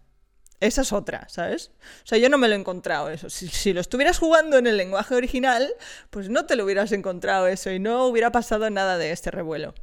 Esa 0.61 0.83
es 0.83 0.93
otra, 0.93 1.29
¿sabes? 1.29 1.73
O 2.05 2.07
sea, 2.07 2.19
yo 2.19 2.29
no 2.29 2.39
me 2.39 2.47
lo 2.47 2.55
he 2.55 2.59
encontrado 2.59 3.11
eso. 3.11 3.29
Si, 3.29 3.73
lo 3.73 3.81
estuvieras 3.81 4.21
jugando 4.21 4.59
en 4.59 4.69
el 4.69 4.77
lenguaje 4.77 5.17
original, 5.17 5.69
pues 6.11 6.29
no 6.29 6.47
te 6.47 6.55
lo 6.55 6.65
hubieras 6.65 6.93
encontrado 6.93 7.49
eso 7.49 7.73
y 7.73 7.81
no 7.81 8.07
hubiera 8.07 8.31
pasado 8.31 8.71
nada 8.71 8.97
de 8.97 9.11
este 9.11 9.33
revuelo. 9.33 9.75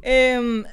Em, 0.00 0.64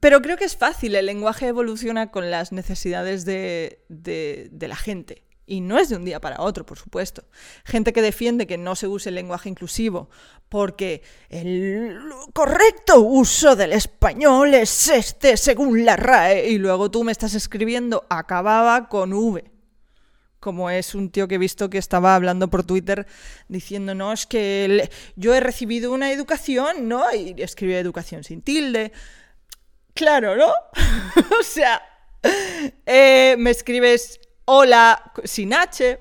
pero 0.00 0.20
creo 0.20 0.36
que 0.36 0.44
es 0.44 0.56
fácil, 0.56 0.96
el 0.96 1.06
lenguaje 1.06 1.46
evoluciona 1.46 2.10
con 2.10 2.28
las 2.28 2.50
necesidades 2.50 3.24
de, 3.24 3.84
de, 3.88 4.68
la 4.68 4.76
gente. 4.76 5.22
Y 5.46 5.60
no 5.60 5.78
es 5.78 5.90
de 5.90 5.96
un 5.96 6.04
día 6.04 6.20
para 6.20 6.40
otro, 6.40 6.64
por 6.64 6.78
supuesto. 6.78 7.24
Gente 7.64 7.92
que 7.92 8.00
defiende 8.00 8.46
que 8.46 8.56
no 8.56 8.76
se 8.76 8.88
use 8.88 9.10
el 9.10 9.14
lenguaje 9.14 9.48
inclusivo 9.48 10.08
porque 10.48 11.02
el 11.28 11.98
correcto 12.32 13.00
uso 13.00 13.56
del 13.56 13.72
español 13.72 14.54
es 14.54 14.88
este 14.88 15.36
según 15.36 15.84
la 15.84 15.96
RAE 15.96 16.48
y 16.48 16.58
luego 16.58 16.90
tú 16.90 17.02
me 17.02 17.12
estás 17.12 17.34
escribiendo 17.34 18.06
acababa 18.08 18.88
con 18.88 19.12
V 19.12 19.54
como 20.44 20.68
es 20.68 20.94
un 20.94 21.10
tío 21.10 21.26
que 21.26 21.36
he 21.36 21.38
visto 21.38 21.70
que 21.70 21.78
estaba 21.78 22.14
hablando 22.14 22.50
por 22.50 22.64
Twitter 22.64 23.06
diciendo, 23.48 23.94
no, 23.94 24.12
es 24.12 24.26
que 24.26 24.90
yo 25.16 25.34
he 25.34 25.40
recibido 25.40 25.90
una 25.90 26.12
educación, 26.12 26.86
¿no? 26.86 27.02
Y 27.14 27.34
escribe 27.38 27.78
educación 27.78 28.24
sin 28.24 28.42
tilde. 28.42 28.92
Claro, 29.94 30.36
¿no? 30.36 30.52
o 31.40 31.42
sea, 31.42 31.80
eh, 32.84 33.36
me 33.38 33.52
escribes 33.52 34.20
hola 34.46 35.12
sin 35.24 35.54
H, 35.54 35.98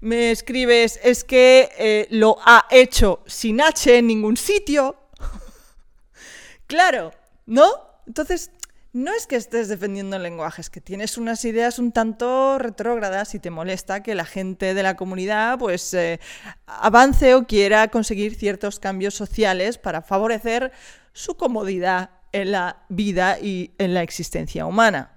me 0.00 0.30
escribes 0.30 1.00
es 1.02 1.24
que 1.24 1.70
eh, 1.78 2.06
lo 2.10 2.36
ha 2.44 2.66
hecho 2.70 3.22
sin 3.26 3.60
H 3.60 3.98
en 3.98 4.06
ningún 4.06 4.36
sitio. 4.36 4.96
claro, 6.66 7.12
¿no? 7.46 7.66
Entonces, 8.06 8.50
no 8.92 9.12
es 9.12 9.26
que 9.26 9.36
estés 9.36 9.68
defendiendo 9.68 10.16
el 10.16 10.22
lenguaje, 10.22 10.62
es 10.62 10.70
que 10.70 10.80
tienes 10.80 11.18
unas 11.18 11.44
ideas 11.44 11.78
un 11.78 11.92
tanto 11.92 12.58
retrógradas 12.58 13.34
y 13.34 13.38
te 13.38 13.50
molesta 13.50 14.02
que 14.02 14.14
la 14.14 14.24
gente 14.24 14.72
de 14.72 14.82
la 14.82 14.96
comunidad 14.96 15.58
pues 15.58 15.92
eh, 15.92 16.18
avance 16.66 17.34
o 17.34 17.46
quiera 17.46 17.88
conseguir 17.88 18.34
ciertos 18.34 18.80
cambios 18.80 19.14
sociales 19.14 19.76
para 19.76 20.00
favorecer 20.00 20.72
su 21.12 21.36
comodidad 21.36 22.10
en 22.32 22.52
la 22.52 22.84
vida 22.88 23.38
y 23.38 23.72
en 23.78 23.92
la 23.92 24.02
existencia 24.02 24.64
humana. 24.64 25.15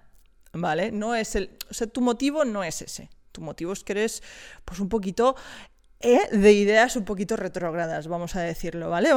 ¿Vale? 0.53 0.91
No 0.91 1.15
es 1.15 1.35
el. 1.35 1.51
O 1.69 1.73
sea, 1.73 1.87
tu 1.87 2.01
motivo 2.01 2.45
no 2.45 2.63
es 2.63 2.81
ese. 2.81 3.09
Tu 3.31 3.41
motivo 3.41 3.73
es 3.73 3.83
que 3.83 3.93
eres 3.93 4.23
pues 4.65 4.79
un 4.79 4.89
poquito 4.89 5.35
¿eh? 5.99 6.29
de 6.31 6.53
ideas 6.53 6.95
un 6.95 7.05
poquito 7.05 7.35
retrógradas, 7.35 8.07
vamos 8.07 8.35
a 8.35 8.41
decirlo, 8.41 8.89
¿vale? 8.89 9.09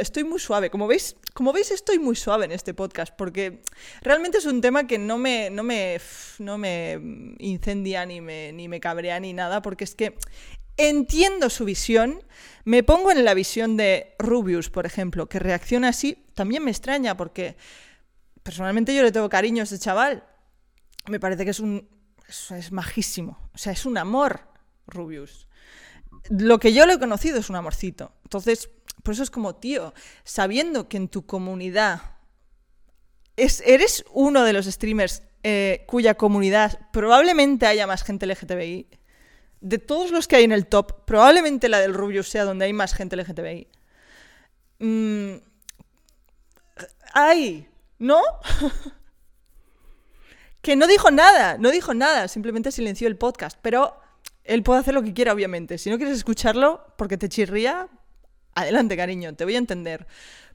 estoy 0.00 0.24
muy 0.24 0.38
suave. 0.38 0.70
Como 0.70 0.86
veis, 0.86 1.16
como 1.34 1.52
veis, 1.52 1.70
estoy 1.70 1.98
muy 1.98 2.16
suave 2.16 2.46
en 2.46 2.52
este 2.52 2.74
podcast, 2.74 3.14
porque 3.16 3.62
realmente 4.02 4.38
es 4.38 4.46
un 4.46 4.60
tema 4.60 4.86
que 4.86 4.98
no 4.98 5.18
me, 5.18 5.50
no 5.50 5.62
me, 5.62 6.00
no 6.38 6.58
me 6.58 7.00
incendia 7.38 8.04
ni 8.06 8.20
me, 8.20 8.52
ni 8.52 8.68
me 8.68 8.80
cabrea 8.80 9.20
ni 9.20 9.32
nada, 9.32 9.62
porque 9.62 9.84
es 9.84 9.94
que 9.94 10.16
entiendo 10.76 11.48
su 11.48 11.64
visión, 11.64 12.22
me 12.64 12.82
pongo 12.82 13.10
en 13.10 13.24
la 13.24 13.34
visión 13.34 13.76
de 13.76 14.14
Rubius, 14.18 14.68
por 14.68 14.86
ejemplo, 14.86 15.28
que 15.28 15.38
reacciona 15.38 15.88
así, 15.88 16.24
también 16.34 16.64
me 16.64 16.70
extraña, 16.70 17.16
porque 17.16 17.56
personalmente 18.42 18.94
yo 18.94 19.02
le 19.02 19.12
tengo 19.12 19.28
cariño 19.28 19.62
a 19.62 19.64
ese 19.64 19.78
chaval. 19.78 20.24
Me 21.08 21.20
parece 21.20 21.44
que 21.44 21.50
es 21.50 21.60
un. 21.60 21.88
es 22.28 22.72
majísimo. 22.72 23.38
O 23.54 23.58
sea, 23.58 23.72
es 23.72 23.86
un 23.86 23.98
amor, 23.98 24.40
Rubius 24.86 25.46
lo 26.30 26.58
que 26.58 26.72
yo 26.72 26.86
lo 26.86 26.94
he 26.94 26.98
conocido 26.98 27.38
es 27.38 27.50
un 27.50 27.56
amorcito. 27.56 28.12
Entonces, 28.24 28.70
por 29.02 29.14
eso 29.14 29.22
es 29.22 29.30
como, 29.30 29.56
tío, 29.56 29.94
sabiendo 30.24 30.88
que 30.88 30.96
en 30.96 31.08
tu 31.08 31.26
comunidad 31.26 32.00
es, 33.36 33.62
eres 33.66 34.04
uno 34.12 34.44
de 34.44 34.52
los 34.52 34.66
streamers 34.66 35.22
eh, 35.42 35.84
cuya 35.86 36.14
comunidad 36.14 36.78
probablemente 36.92 37.66
haya 37.66 37.86
más 37.86 38.02
gente 38.02 38.26
LGTBI, 38.26 38.88
de 39.60 39.78
todos 39.78 40.10
los 40.10 40.26
que 40.26 40.36
hay 40.36 40.44
en 40.44 40.52
el 40.52 40.66
top, 40.66 41.04
probablemente 41.04 41.68
la 41.68 41.78
del 41.78 41.94
Rubio 41.94 42.22
sea 42.22 42.44
donde 42.44 42.64
hay 42.64 42.72
más 42.72 42.94
gente 42.94 43.16
LGTBI. 43.16 43.68
Mm, 44.78 45.36
hay, 47.14 47.68
¿no? 47.98 48.20
que 50.66 50.74
no 50.74 50.88
dijo 50.88 51.12
nada, 51.12 51.58
no 51.58 51.70
dijo 51.70 51.94
nada, 51.94 52.26
simplemente 52.26 52.72
silenció 52.72 53.06
el 53.06 53.16
podcast, 53.16 53.56
pero 53.62 54.00
él 54.42 54.64
puede 54.64 54.80
hacer 54.80 54.94
lo 54.94 55.04
que 55.04 55.14
quiera, 55.14 55.32
obviamente. 55.32 55.78
Si 55.78 55.90
no 55.90 55.96
quieres 55.96 56.16
escucharlo 56.16 56.84
porque 56.98 57.16
te 57.16 57.28
chirría, 57.28 57.88
adelante, 58.52 58.96
cariño, 58.96 59.32
te 59.36 59.44
voy 59.44 59.54
a 59.54 59.58
entender. 59.58 60.08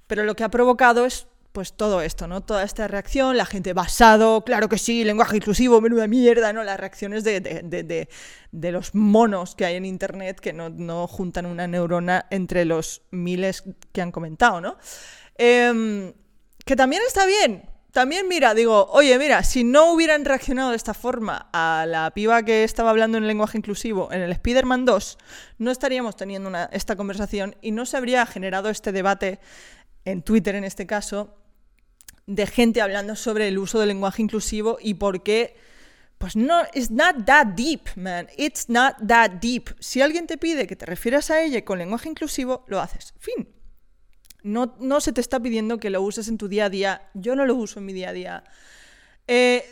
Pero 0.08 0.26
lo 0.26 0.36
que 0.36 0.44
ha 0.44 0.50
provocado 0.50 1.06
es 1.06 1.28
pues 1.54 1.72
todo 1.72 2.02
esto, 2.02 2.28
¿no? 2.28 2.42
Toda 2.42 2.64
esta 2.64 2.90
reacción, 2.90 3.38
la 3.38 3.46
gente 3.46 3.72
basado, 3.72 4.44
claro 4.44 4.68
que 4.68 4.78
sí, 4.78 5.06
lenguaje 5.06 5.38
inclusivo, 5.38 5.80
menuda 5.80 6.08
mierda, 6.08 6.52
¿no? 6.52 6.62
Las 6.66 6.78
reacciones 6.78 7.24
de, 7.24 7.40
de, 7.40 8.10
de, 8.52 8.72
los 8.74 8.94
monos 8.94 9.56
que 9.56 9.64
hay 9.64 9.76
en 9.76 9.86
Internet 9.86 10.42
que 10.42 10.52
no, 10.52 10.68
no, 10.70 11.08
juntan 11.08 11.46
una 11.46 11.68
neurona 11.68 12.26
entre 12.32 12.66
los 12.66 13.04
miles 13.12 13.64
que 13.94 14.02
han 14.02 14.12
comentado, 14.12 14.60
¿no? 14.60 14.78
Em, 15.38 16.12
que 16.66 16.76
también 16.76 17.02
está 17.08 17.26
bien, 17.26 17.71
también, 17.92 18.30
mira, 18.30 18.54
digo, 18.54 18.88
oye, 18.92 19.20
mira, 19.20 19.44
si 19.44 19.66
no 19.66 19.92
hubieran 19.92 20.24
reaccionado 20.24 20.70
de 20.70 20.78
esta 20.78 20.94
forma 20.94 21.50
a 21.52 21.86
la 21.86 22.12
piba 22.12 22.44
que 22.44 22.64
estaba 22.64 22.90
hablando 22.90 23.18
en 23.18 23.28
lenguaje 23.28 23.58
inclusivo 23.58 24.12
en 24.14 24.22
el 24.22 24.32
Spider-Man 24.32 24.86
2, 24.86 25.18
no 25.58 25.72
estaríamos 25.72 26.16
teniendo 26.16 26.52
esta 26.72 26.96
conversación 26.96 27.56
y 27.62 27.72
no 27.72 27.86
se 27.86 27.98
habría 27.98 28.26
generado 28.26 28.70
este 28.70 28.94
debate 28.94 29.40
en 30.06 30.22
Twitter, 30.22 30.56
en 30.56 30.64
este 30.64 30.88
caso, 30.88 31.36
de 32.28 32.48
gente 32.48 32.82
hablando 32.82 33.18
sobre 33.18 33.50
el 33.50 33.60
uso 33.60 33.80
del 33.80 33.90
lenguaje 33.90 34.22
inclusivo 34.22 34.78
y 34.82 34.94
por 34.94 35.22
qué. 35.22 35.56
Pues 36.18 36.36
no, 36.36 36.62
it's 36.74 36.92
not 36.92 37.26
that 37.26 37.48
deep, 37.56 37.90
man. 37.96 38.28
It's 38.38 38.70
not 38.70 38.96
that 39.06 39.32
deep. 39.42 39.70
Si 39.80 40.02
alguien 40.02 40.28
te 40.28 40.38
pide 40.38 40.66
que 40.66 40.76
te 40.78 40.86
refieras 40.86 41.30
a 41.30 41.42
ella 41.42 41.66
con 41.66 41.80
lenguaje 41.80 42.08
inclusivo, 42.08 42.64
lo 42.68 42.80
haces. 42.80 43.14
Fin. 43.20 43.61
No, 44.44 44.76
no, 44.80 45.02
se 45.02 45.14
te 45.14 45.22
está 45.22 45.40
pidiendo 45.40 45.78
que 45.78 45.90
lo 45.90 46.02
uses 46.02 46.28
en 46.28 46.38
tu 46.38 46.48
día 46.48 46.66
a 46.66 46.70
día. 46.70 47.10
Yo 47.14 47.36
no 47.36 47.46
lo 47.46 47.56
uso 47.56 47.80
en 47.80 47.86
mi 47.86 47.94
día 47.94 48.10
a 48.10 48.14
día. 48.14 48.44
Eh, 49.28 49.64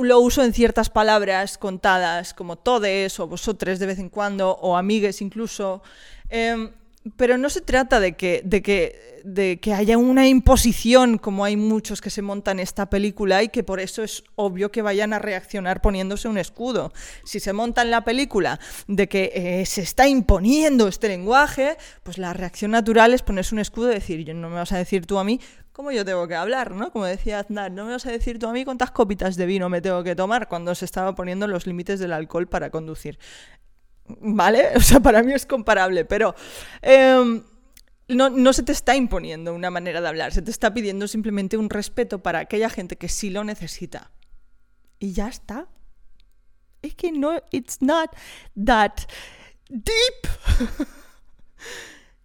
lo 0.00 0.20
uso 0.20 0.42
en 0.42 0.52
ciertas 0.52 0.90
palabras 0.90 1.58
contadas, 1.58 2.34
como 2.34 2.56
todes 2.56 3.20
o 3.20 3.26
vosotros 3.26 3.78
de 3.78 3.86
vez 3.86 3.98
en 3.98 4.08
cuando, 4.08 4.50
o 4.50 4.76
amigues 4.76 5.20
incluso. 5.20 5.82
Em, 6.28 6.70
pero 7.16 7.36
no 7.36 7.50
se 7.50 7.60
trata 7.60 8.00
de 8.00 8.16
que, 8.16 8.40
de, 8.44 8.62
que, 8.62 9.20
de 9.24 9.60
que 9.60 9.74
haya 9.74 9.98
una 9.98 10.26
imposición, 10.26 11.18
como 11.18 11.44
hay 11.44 11.56
muchos 11.56 12.00
que 12.00 12.10
se 12.10 12.22
montan 12.22 12.58
esta 12.60 12.88
película, 12.88 13.42
y 13.42 13.48
que 13.48 13.62
por 13.62 13.78
eso 13.80 14.02
es 14.02 14.24
obvio 14.36 14.72
que 14.72 14.82
vayan 14.82 15.12
a 15.12 15.18
reaccionar 15.18 15.82
poniéndose 15.82 16.28
un 16.28 16.38
escudo. 16.38 16.92
Si 17.24 17.40
se 17.40 17.52
monta 17.52 17.82
en 17.82 17.90
la 17.90 18.04
película 18.04 18.58
de 18.88 19.08
que 19.08 19.32
eh, 19.34 19.66
se 19.66 19.82
está 19.82 20.08
imponiendo 20.08 20.88
este 20.88 21.08
lenguaje, 21.08 21.76
pues 22.02 22.16
la 22.16 22.32
reacción 22.32 22.70
natural 22.70 23.12
es 23.12 23.22
ponerse 23.22 23.54
un 23.54 23.60
escudo 23.60 23.90
y 23.90 23.94
decir, 23.94 24.24
yo 24.24 24.32
no 24.32 24.48
me 24.48 24.56
vas 24.56 24.72
a 24.72 24.78
decir 24.78 25.06
tú 25.06 25.18
a 25.18 25.24
mí 25.24 25.40
cómo 25.72 25.90
yo 25.90 26.04
tengo 26.04 26.26
que 26.28 26.36
hablar, 26.36 26.70
¿no? 26.70 26.92
Como 26.92 27.04
decía 27.04 27.40
Aznar, 27.40 27.72
no 27.72 27.84
me 27.84 27.90
vas 27.90 28.06
a 28.06 28.12
decir 28.12 28.38
tú 28.38 28.46
a 28.46 28.52
mí 28.52 28.64
cuántas 28.64 28.92
copitas 28.92 29.34
de 29.34 29.44
vino 29.44 29.68
me 29.68 29.80
tengo 29.80 30.04
que 30.04 30.14
tomar 30.14 30.48
cuando 30.48 30.72
se 30.76 30.84
estaba 30.84 31.16
poniendo 31.16 31.48
los 31.48 31.66
límites 31.66 31.98
del 31.98 32.12
alcohol 32.12 32.46
para 32.46 32.70
conducir. 32.70 33.18
¿Vale? 34.06 34.70
O 34.76 34.80
sea, 34.80 35.00
para 35.00 35.22
mí 35.22 35.32
es 35.32 35.46
comparable, 35.46 36.04
pero 36.04 36.34
em, 36.82 37.42
no, 38.08 38.52
se 38.52 38.62
te 38.62 38.72
está 38.72 38.96
imponiendo 38.96 39.54
una 39.54 39.70
manera 39.70 40.00
de 40.00 40.08
hablar, 40.08 40.32
se 40.32 40.42
te 40.42 40.50
está 40.50 40.74
pidiendo 40.74 41.08
simplemente 41.08 41.56
un 41.56 41.70
respeto 41.70 42.22
para 42.22 42.40
aquella 42.40 42.68
gente 42.68 42.96
que 42.96 43.08
sí 43.08 43.30
lo 43.30 43.44
necesita. 43.44 44.10
Y 44.98 45.12
ya 45.12 45.28
está. 45.28 45.68
Es 46.82 46.94
que 46.94 47.12
no, 47.12 47.42
it's 47.50 47.80
not 47.80 48.10
that 48.62 48.92
deep. 49.68 50.28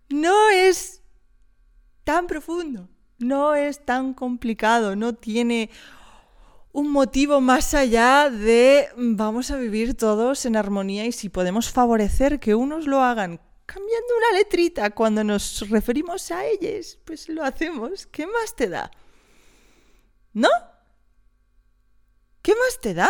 no 0.10 0.50
es 0.50 1.02
tan 2.04 2.28
profundo, 2.28 2.89
no 3.20 3.56
es 3.56 3.86
tan 3.86 4.13
complicado, 4.13 4.96
no 4.98 5.13
tiene 5.13 5.70
un 6.80 6.92
motivo 6.92 7.42
más 7.42 7.74
allá 7.74 8.30
de 8.30 8.88
mm, 8.96 9.15
vamos 9.18 9.52
a 9.52 9.58
vivir 9.58 9.96
todos 9.96 10.46
en 10.46 10.56
armonía 10.56 11.06
y 11.06 11.12
si 11.12 11.28
podemos 11.28 11.70
favorecer 11.70 12.39
que 12.39 12.56
unos 12.56 12.88
lo 12.88 13.02
hagan 13.04 13.42
cambiando 13.65 14.18
una 14.18 14.38
letrita 14.38 14.89
cuando 14.92 15.24
nos 15.24 15.70
referimos 15.70 16.32
a 16.32 16.46
ellos, 16.46 16.98
pues 17.06 17.30
lo 17.30 17.44
hacemos. 17.44 18.08
¿Qué 18.08 18.26
más 18.26 18.56
te 18.56 18.68
da? 18.68 18.89
¿No? 20.34 20.50
¿Qué 22.42 22.56
más 22.56 22.80
te 22.82 22.94
da? 22.94 23.10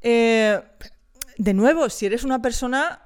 Eh, 0.00 0.60
de 1.36 1.54
nuevo, 1.54 1.88
si 1.90 2.06
eres 2.06 2.24
una 2.24 2.40
persona 2.40 3.02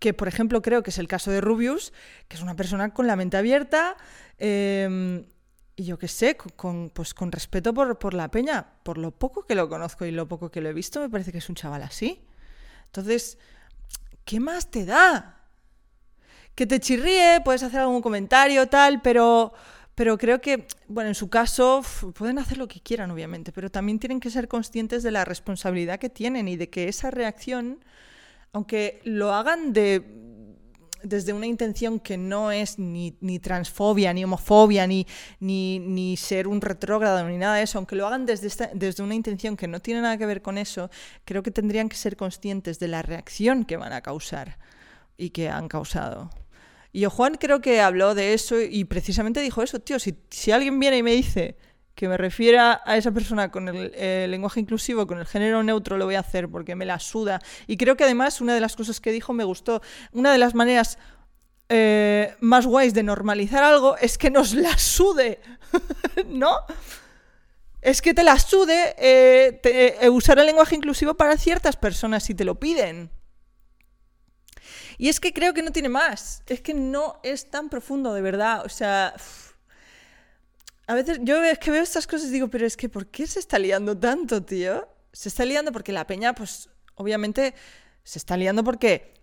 que 0.00 0.12
por 0.14 0.26
ejemplo 0.26 0.62
creo 0.62 0.82
que 0.82 0.90
es 0.90 0.98
el 0.98 1.06
caso 1.06 1.30
de 1.30 1.40
Rubius, 1.40 1.92
que 2.26 2.36
es 2.36 2.42
una 2.42 2.56
persona 2.56 2.92
con 2.92 3.06
la 3.06 3.16
mente 3.16 3.36
abierta, 3.36 3.96
em, 4.38 5.24
y 5.80 5.84
yo 5.84 5.98
qué 5.98 6.08
sé, 6.08 6.36
con, 6.36 6.90
pues 6.90 7.14
con 7.14 7.32
respeto 7.32 7.72
por, 7.72 7.98
por 7.98 8.12
la 8.12 8.30
peña, 8.30 8.66
por 8.82 8.98
lo 8.98 9.12
poco 9.12 9.46
que 9.46 9.54
lo 9.54 9.66
conozco 9.66 10.04
y 10.04 10.10
lo 10.10 10.28
poco 10.28 10.50
que 10.50 10.60
lo 10.60 10.68
he 10.68 10.74
visto, 10.74 11.00
me 11.00 11.08
parece 11.08 11.32
que 11.32 11.38
es 11.38 11.48
un 11.48 11.54
chaval 11.54 11.82
así. 11.82 12.20
Entonces, 12.84 13.38
¿qué 14.26 14.40
más 14.40 14.70
te 14.70 14.84
da? 14.84 15.40
Que 16.54 16.66
te 16.66 16.80
chirríe, 16.80 17.40
puedes 17.42 17.62
hacer 17.62 17.80
algún 17.80 18.02
comentario, 18.02 18.66
tal, 18.68 19.00
pero, 19.00 19.54
pero 19.94 20.18
creo 20.18 20.42
que, 20.42 20.66
bueno, 20.86 21.08
en 21.08 21.14
su 21.14 21.30
caso, 21.30 21.82
pueden 22.14 22.38
hacer 22.38 22.58
lo 22.58 22.68
que 22.68 22.80
quieran, 22.80 23.10
obviamente, 23.10 23.50
pero 23.50 23.70
también 23.70 23.98
tienen 23.98 24.20
que 24.20 24.28
ser 24.28 24.48
conscientes 24.48 25.02
de 25.02 25.12
la 25.12 25.24
responsabilidad 25.24 25.98
que 25.98 26.10
tienen 26.10 26.46
y 26.46 26.58
de 26.58 26.68
que 26.68 26.88
esa 26.88 27.10
reacción, 27.10 27.82
aunque 28.52 29.00
lo 29.04 29.32
hagan 29.32 29.72
de 29.72 30.29
desde 31.02 31.32
una 31.32 31.46
intención 31.46 32.00
que 32.00 32.16
no 32.16 32.50
es 32.50 32.78
ni, 32.78 33.12
transfobia, 33.40 34.12
ni 34.12 34.24
homofobia, 34.24 34.86
ni, 34.86 35.06
ni, 35.40 36.16
ser 36.16 36.48
un 36.48 36.60
retrógrado, 36.60 37.26
ni 37.28 37.36
nada 37.36 37.56
de 37.56 37.62
eso, 37.62 37.78
aunque 37.78 37.96
lo 37.96 38.06
hagan 38.06 38.26
desde, 38.26 38.70
desde 38.74 39.02
una 39.02 39.14
intención 39.14 39.56
que 39.56 39.68
no 39.68 39.80
tiene 39.80 40.00
nada 40.00 40.16
que 40.16 40.26
ver 40.26 40.42
con 40.42 40.58
eso, 40.58 40.90
creo 41.24 41.42
que 41.42 41.50
tendrían 41.50 41.88
que 41.88 41.96
ser 41.96 42.16
conscientes 42.16 42.78
de 42.78 42.88
la 42.88 43.02
reacción 43.02 43.64
que 43.64 43.76
van 43.76 43.92
a 43.92 44.00
causar 44.00 44.58
y 45.16 45.30
que 45.30 45.48
han 45.48 45.68
causado. 45.68 46.30
Y 46.92 47.04
Juan 47.04 47.36
creo 47.36 47.60
que 47.60 47.80
habló 47.80 48.14
de 48.14 48.34
eso 48.34 48.60
y 48.60 48.84
precisamente 48.84 49.40
dijo 49.40 49.62
eso, 49.62 49.78
tío, 49.78 49.98
si, 49.98 50.16
si 50.30 50.50
alguien 50.50 50.80
viene 50.80 50.98
y 50.98 51.02
me 51.02 51.12
dice 51.12 51.56
que 52.00 52.08
me 52.08 52.16
refiera 52.16 52.80
a 52.86 52.96
esa 52.96 53.10
persona 53.10 53.50
con 53.50 53.68
el, 53.68 54.30
lenguaje 54.30 54.58
inclusivo, 54.58 55.06
con 55.06 55.18
el 55.18 55.26
género 55.26 55.62
neutro, 55.62 55.98
lo 55.98 56.06
voy 56.06 56.14
a 56.14 56.20
hacer 56.20 56.48
porque 56.48 56.74
me 56.74 56.86
la 56.86 56.98
suda. 56.98 57.42
Y 57.66 57.76
creo 57.76 57.94
que 57.94 58.04
además 58.04 58.40
una 58.40 58.54
de 58.54 58.60
las 58.60 58.74
cosas 58.74 59.02
que 59.02 59.12
dijo 59.12 59.34
me 59.34 59.44
gustó. 59.44 59.82
Una 60.12 60.32
de 60.32 60.38
las 60.38 60.54
maneras 60.54 60.96
eh, 61.68 62.34
más 62.40 62.64
guays 62.64 62.94
de 62.94 63.02
normalizar 63.02 63.62
algo 63.62 63.98
es 63.98 64.16
que 64.16 64.30
nos 64.30 64.54
la 64.54 64.78
sude, 64.78 65.40
¿no? 66.26 66.56
Es 67.82 68.00
que 68.00 68.14
te 68.14 68.22
la 68.22 68.38
sude 68.38 68.94
eh, 68.96 69.60
eh, 69.62 70.08
usar 70.08 70.38
el 70.38 70.46
lenguaje 70.46 70.76
inclusivo 70.76 71.12
para 71.12 71.36
ciertas 71.36 71.76
personas 71.76 72.22
si 72.22 72.34
te 72.34 72.46
lo 72.46 72.54
piden. 72.54 73.10
Y 74.96 75.10
es 75.10 75.20
que 75.20 75.34
creo 75.34 75.52
que 75.52 75.62
no 75.62 75.70
tiene 75.70 75.90
más. 75.90 76.42
Es 76.46 76.62
que 76.62 76.72
no 76.72 77.20
es 77.22 77.50
tan 77.50 77.68
profundo, 77.68 78.14
de 78.14 78.22
verdad. 78.22 78.64
O 78.64 78.70
sea 78.70 79.14
a 80.90 80.94
veces 80.94 81.20
yo 81.22 81.40
es 81.44 81.56
que 81.60 81.70
veo 81.70 81.84
estas 81.84 82.08
cosas 82.08 82.30
y 82.30 82.32
digo, 82.32 82.48
pero 82.48 82.66
es 82.66 82.76
que 82.76 82.88
¿por 82.88 83.06
qué 83.06 83.24
se 83.24 83.38
está 83.38 83.60
liando 83.60 83.96
tanto, 83.96 84.42
tío? 84.42 84.88
Se 85.12 85.28
está 85.28 85.44
liando 85.44 85.70
porque 85.70 85.92
la 85.92 86.04
peña, 86.04 86.34
pues 86.34 86.68
obviamente 86.96 87.54
se 88.02 88.18
está 88.18 88.36
liando 88.36 88.64
porque, 88.64 89.14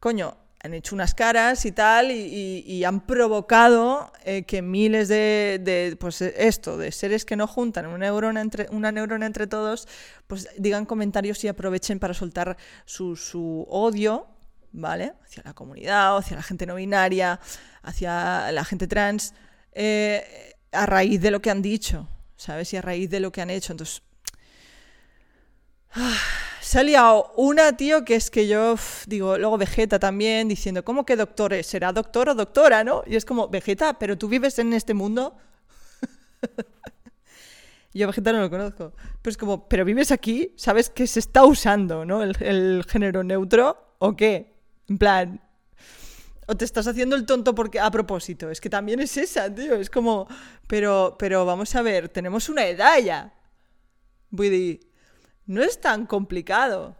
coño, 0.00 0.38
han 0.62 0.72
hecho 0.72 0.94
unas 0.94 1.12
caras 1.12 1.66
y 1.66 1.72
tal 1.72 2.10
y, 2.10 2.82
han 2.84 3.02
provocado 3.02 4.10
eh, 4.24 4.44
que 4.44 4.62
miles 4.62 5.08
de, 5.08 5.94
pues 6.00 6.22
esto, 6.22 6.78
de 6.78 6.90
seres 6.92 7.26
que 7.26 7.36
no 7.36 7.46
juntan 7.46 7.88
una 7.88 7.98
neurona, 7.98 8.40
entre, 8.40 8.68
una 8.70 8.90
neurona 8.90 9.26
entre 9.26 9.46
todos, 9.46 9.88
pues 10.26 10.48
digan 10.56 10.86
comentarios 10.86 11.44
y 11.44 11.48
aprovechen 11.48 11.98
para 11.98 12.14
soltar 12.14 12.56
su, 12.86 13.66
odio, 13.68 14.28
¿vale? 14.72 15.12
Hacia 15.22 15.42
la 15.44 15.52
comunidad, 15.52 16.16
hacia 16.16 16.36
la 16.36 16.42
gente 16.42 16.64
no 16.64 16.76
binaria, 16.76 17.38
hacia 17.82 18.50
la 18.50 18.64
gente 18.64 18.86
trans. 18.86 19.34
Eh, 19.72 20.54
a 20.72 20.86
raíz 20.86 21.20
de 21.20 21.30
lo 21.30 21.40
que 21.40 21.50
han 21.50 21.62
dicho, 21.62 22.08
¿sabes? 22.36 22.72
Y 22.72 22.76
a 22.76 22.82
raíz 22.82 23.10
de 23.10 23.20
lo 23.20 23.30
que 23.30 23.40
han 23.40 23.50
hecho. 23.50 23.72
Entonces, 23.72 24.02
se 26.60 26.78
ha 26.78 26.82
liado 26.82 27.32
una, 27.36 27.76
tío, 27.76 28.04
que 28.04 28.14
es 28.14 28.30
que 28.30 28.48
yo 28.48 28.76
digo, 29.06 29.36
luego 29.36 29.58
Vegeta 29.58 29.98
también, 29.98 30.48
diciendo, 30.48 30.84
¿cómo 30.84 31.04
que 31.04 31.16
doctor 31.16 31.52
¿Será 31.62 31.92
doctor 31.92 32.30
o 32.30 32.34
doctora, 32.34 32.82
no? 32.82 33.02
Y 33.06 33.16
es 33.16 33.24
como, 33.24 33.48
Vegeta, 33.48 33.98
pero 33.98 34.16
tú 34.16 34.28
vives 34.28 34.58
en 34.58 34.72
este 34.72 34.94
mundo. 34.94 35.36
yo 37.94 38.06
Vegeta 38.06 38.32
no 38.32 38.40
lo 38.40 38.50
conozco. 38.50 38.94
Pero 39.20 39.30
es 39.30 39.36
como, 39.36 39.68
pero 39.68 39.84
vives 39.84 40.10
aquí, 40.10 40.54
¿sabes 40.56 40.88
que 40.88 41.06
se 41.06 41.20
está 41.20 41.44
usando, 41.44 42.04
¿no? 42.06 42.22
El, 42.22 42.36
el 42.42 42.84
género 42.88 43.22
neutro, 43.22 43.96
¿o 43.98 44.16
qué? 44.16 44.54
En 44.88 44.98
plan, 44.98 45.40
te 46.56 46.64
estás 46.64 46.86
haciendo 46.86 47.16
el 47.16 47.26
tonto 47.26 47.54
porque 47.54 47.80
a 47.80 47.90
propósito. 47.90 48.50
Es 48.50 48.60
que 48.60 48.70
también 48.70 49.00
es 49.00 49.16
esa, 49.16 49.52
tío. 49.52 49.74
Es 49.74 49.90
como, 49.90 50.26
pero, 50.66 51.16
pero 51.18 51.44
vamos 51.44 51.74
a 51.74 51.82
ver, 51.82 52.08
tenemos 52.08 52.48
una 52.48 52.66
edad 52.66 52.98
ya. 52.98 53.32
Voy 54.30 54.80
no 55.46 55.62
es 55.62 55.80
tan 55.80 56.06
complicado. 56.06 56.96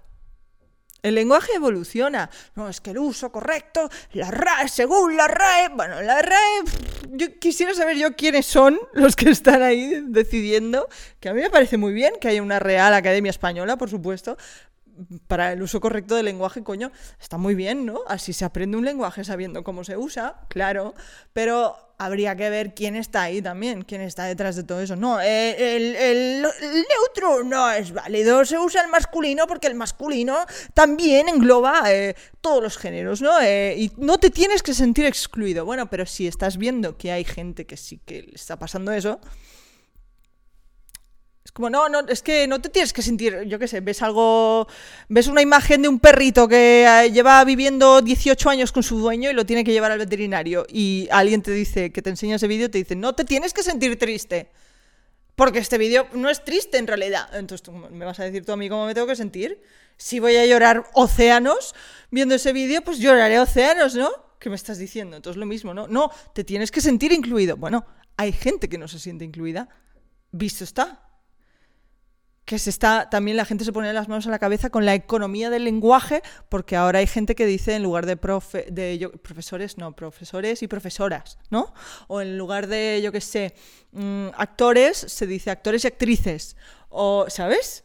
El 1.02 1.16
lenguaje 1.16 1.52
evoluciona. 1.54 2.30
No, 2.54 2.68
es 2.68 2.80
que 2.80 2.90
el 2.90 2.98
uso 2.98 3.32
correcto, 3.32 3.88
la 4.12 4.30
RAE, 4.30 4.68
según 4.68 5.16
la 5.16 5.26
RAE. 5.26 5.68
Bueno, 5.70 6.00
la 6.00 6.22
RAE. 6.22 6.62
Yo 7.10 7.38
quisiera 7.40 7.74
saber 7.74 7.96
yo 7.96 8.14
quiénes 8.14 8.46
son 8.46 8.78
los 8.92 9.16
que 9.16 9.30
están 9.30 9.62
ahí 9.62 10.02
decidiendo. 10.06 10.88
Que 11.18 11.28
a 11.28 11.34
mí 11.34 11.40
me 11.40 11.50
parece 11.50 11.76
muy 11.76 11.92
bien 11.92 12.14
que 12.20 12.28
haya 12.28 12.42
una 12.42 12.60
Real 12.60 12.94
Academia 12.94 13.30
Española, 13.30 13.76
por 13.76 13.90
supuesto 13.90 14.36
para 15.26 15.52
el 15.52 15.62
uso 15.62 15.80
correcto 15.80 16.16
del 16.16 16.26
lenguaje, 16.26 16.62
coño, 16.62 16.92
está 17.20 17.38
muy 17.38 17.54
bien, 17.54 17.86
¿no? 17.86 18.00
Así 18.06 18.32
se 18.32 18.44
aprende 18.44 18.76
un 18.76 18.84
lenguaje 18.84 19.24
sabiendo 19.24 19.64
cómo 19.64 19.84
se 19.84 19.96
usa, 19.96 20.36
claro, 20.48 20.94
pero 21.32 21.76
habría 21.98 22.36
que 22.36 22.50
ver 22.50 22.74
quién 22.74 22.96
está 22.96 23.22
ahí 23.22 23.40
también, 23.40 23.82
quién 23.82 24.00
está 24.00 24.24
detrás 24.24 24.56
de 24.56 24.64
todo 24.64 24.80
eso. 24.80 24.96
No, 24.96 25.20
eh, 25.20 25.76
el, 25.76 26.42
neutro 26.42 27.44
no 27.44 27.70
es 27.70 27.92
válido, 27.92 28.44
se 28.44 28.58
usa 28.58 28.82
el 28.82 28.88
masculino 28.88 29.46
porque 29.46 29.68
el 29.68 29.74
masculino 29.74 30.38
también 30.74 31.28
engloba 31.28 31.82
eh, 31.92 32.14
todos 32.40 32.62
los 32.62 32.76
géneros, 32.76 33.22
¿no? 33.22 33.40
Eh, 33.40 33.76
y 33.78 33.92
no 33.96 34.18
te 34.18 34.30
tienes 34.30 34.62
que 34.62 34.74
sentir 34.74 35.06
excluido. 35.06 35.64
Bueno, 35.64 35.88
pero 35.88 36.06
si 36.06 36.26
estás 36.26 36.56
viendo 36.56 36.96
que 36.96 37.12
hay 37.12 37.24
gente 37.24 37.66
que 37.66 37.76
sí 37.76 38.00
que 38.04 38.22
le 38.22 38.34
está 38.34 38.58
pasando 38.58 38.92
eso, 38.92 39.20
como, 41.50 41.68
no, 41.68 41.88
no, 41.88 42.00
es 42.08 42.22
que 42.22 42.46
no 42.46 42.60
te 42.60 42.68
tienes 42.68 42.92
que 42.92 43.02
sentir, 43.02 43.42
yo 43.42 43.58
qué 43.58 43.66
sé, 43.66 43.80
ves 43.80 44.00
algo, 44.00 44.68
ves 45.08 45.26
una 45.26 45.42
imagen 45.42 45.82
de 45.82 45.88
un 45.88 45.98
perrito 45.98 46.46
que 46.46 46.86
eh, 46.86 47.10
lleva 47.10 47.44
viviendo 47.44 48.00
18 48.00 48.48
años 48.48 48.72
con 48.72 48.82
su 48.82 48.98
dueño 48.98 49.30
y 49.30 49.34
lo 49.34 49.44
tiene 49.44 49.64
que 49.64 49.72
llevar 49.72 49.92
al 49.92 49.98
veterinario 49.98 50.64
y 50.68 51.08
alguien 51.10 51.42
te 51.42 51.50
dice, 51.50 51.90
que 51.90 52.00
te 52.00 52.10
enseña 52.10 52.36
ese 52.36 52.46
vídeo, 52.46 52.70
te 52.70 52.78
dice, 52.78 52.96
no 52.96 53.14
te 53.14 53.24
tienes 53.24 53.52
que 53.52 53.62
sentir 53.62 53.98
triste. 53.98 54.50
Porque 55.34 55.58
este 55.58 55.78
vídeo 55.78 56.06
no 56.12 56.28
es 56.28 56.44
triste 56.44 56.76
en 56.76 56.86
realidad. 56.86 57.34
Entonces 57.34 57.62
tú 57.62 57.72
me 57.72 58.04
vas 58.04 58.20
a 58.20 58.24
decir 58.24 58.44
tú 58.44 58.52
a 58.52 58.56
mí 58.56 58.68
cómo 58.68 58.84
me 58.84 58.94
tengo 58.94 59.06
que 59.06 59.16
sentir. 59.16 59.62
Si 59.96 60.20
voy 60.20 60.36
a 60.36 60.44
llorar 60.46 60.84
océanos 60.92 61.74
viendo 62.10 62.34
ese 62.34 62.52
vídeo, 62.52 62.82
pues 62.82 62.98
lloraré 62.98 63.40
océanos, 63.40 63.94
¿no? 63.94 64.10
¿Qué 64.38 64.50
me 64.50 64.56
estás 64.56 64.76
diciendo? 64.76 65.16
Entonces 65.16 65.40
lo 65.40 65.46
mismo, 65.46 65.72
¿no? 65.72 65.88
No, 65.88 66.10
te 66.34 66.44
tienes 66.44 66.70
que 66.70 66.82
sentir 66.82 67.12
incluido. 67.12 67.56
Bueno, 67.56 67.86
hay 68.16 68.32
gente 68.32 68.68
que 68.68 68.76
no 68.76 68.88
se 68.88 68.98
siente 68.98 69.24
incluida. 69.24 69.68
Visto 70.32 70.64
está 70.64 71.11
que 72.44 72.58
se 72.58 72.70
está, 72.70 73.08
también 73.08 73.36
la 73.36 73.44
gente 73.44 73.64
se 73.64 73.72
pone 73.72 73.92
las 73.92 74.08
manos 74.08 74.26
a 74.26 74.30
la 74.30 74.38
cabeza 74.38 74.70
con 74.70 74.84
la 74.84 74.94
economía 74.94 75.48
del 75.48 75.64
lenguaje, 75.64 76.22
porque 76.48 76.76
ahora 76.76 76.98
hay 76.98 77.06
gente 77.06 77.34
que 77.34 77.46
dice 77.46 77.76
en 77.76 77.82
lugar 77.82 78.04
de, 78.04 78.16
de 78.16 79.08
profesores, 79.22 79.78
no, 79.78 79.94
profesores 79.94 80.62
y 80.62 80.68
profesoras, 80.68 81.38
¿no? 81.50 81.72
O 82.08 82.20
en 82.20 82.36
lugar 82.36 82.66
de, 82.66 83.00
yo 83.02 83.12
qué 83.12 83.20
sé, 83.20 83.54
mm, 83.92 84.28
actores, 84.36 84.96
se 84.96 85.26
dice 85.26 85.50
actores 85.50 85.84
y 85.84 85.86
actrices, 85.86 86.56
o, 86.88 87.26
¿sabes? 87.28 87.84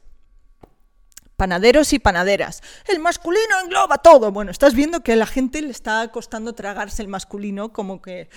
Panaderos 1.35 1.93
y 1.93 1.99
panaderas. 1.99 2.63
El 2.87 2.99
masculino 2.99 3.59
engloba 3.63 3.99
todo. 3.99 4.31
Bueno, 4.31 4.49
estás 4.49 4.73
viendo 4.73 5.03
que 5.03 5.13
a 5.13 5.15
la 5.15 5.27
gente 5.27 5.61
le 5.61 5.69
está 5.69 6.07
costando 6.11 6.55
tragarse 6.55 7.03
el 7.03 7.09
masculino 7.09 7.71
como 7.71 8.01
que, 8.01 8.29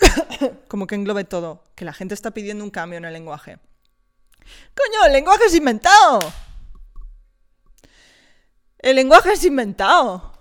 como 0.68 0.86
que 0.86 0.94
englobe 0.94 1.24
todo, 1.24 1.64
que 1.74 1.84
la 1.84 1.92
gente 1.92 2.14
está 2.14 2.30
pidiendo 2.30 2.64
un 2.64 2.70
cambio 2.70 2.96
en 2.96 3.04
el 3.04 3.12
lenguaje. 3.12 3.58
Coño, 4.74 5.06
el 5.06 5.12
lenguaje 5.12 5.44
es 5.44 5.54
inventado. 5.54 6.20
El 8.78 8.96
lenguaje 8.96 9.32
es 9.32 9.44
inventado. 9.44 10.32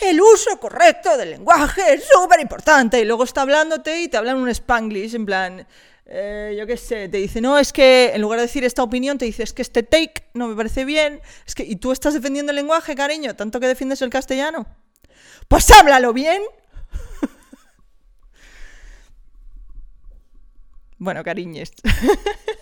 El 0.00 0.20
uso 0.20 0.58
correcto 0.58 1.16
del 1.16 1.30
lenguaje 1.30 1.94
es 1.94 2.04
súper 2.08 2.40
importante. 2.40 3.00
Y 3.00 3.04
luego 3.04 3.24
está 3.24 3.42
hablándote 3.42 4.02
y 4.02 4.08
te 4.08 4.16
hablan 4.16 4.38
un 4.38 4.48
spanglish, 4.48 5.14
en 5.14 5.26
plan, 5.26 5.66
eh, 6.06 6.56
yo 6.58 6.66
qué 6.66 6.76
sé, 6.76 7.08
te 7.08 7.18
dice, 7.18 7.40
no, 7.40 7.58
es 7.58 7.72
que 7.72 8.12
en 8.14 8.20
lugar 8.20 8.38
de 8.38 8.46
decir 8.46 8.64
esta 8.64 8.82
opinión, 8.82 9.18
te 9.18 9.24
dice, 9.24 9.42
es 9.42 9.52
que 9.52 9.62
este 9.62 9.82
take 9.82 10.30
no 10.34 10.48
me 10.48 10.56
parece 10.56 10.84
bien. 10.84 11.20
Es 11.46 11.54
que, 11.54 11.64
¿y 11.64 11.76
tú 11.76 11.92
estás 11.92 12.14
defendiendo 12.14 12.50
el 12.50 12.56
lenguaje, 12.56 12.94
cariño? 12.94 13.36
¿Tanto 13.36 13.60
que 13.60 13.68
defiendes 13.68 14.02
el 14.02 14.10
castellano? 14.10 14.66
Pues 15.48 15.70
háblalo 15.70 16.12
bien. 16.12 16.42
bueno, 20.98 21.22
cariñes. 21.22 21.72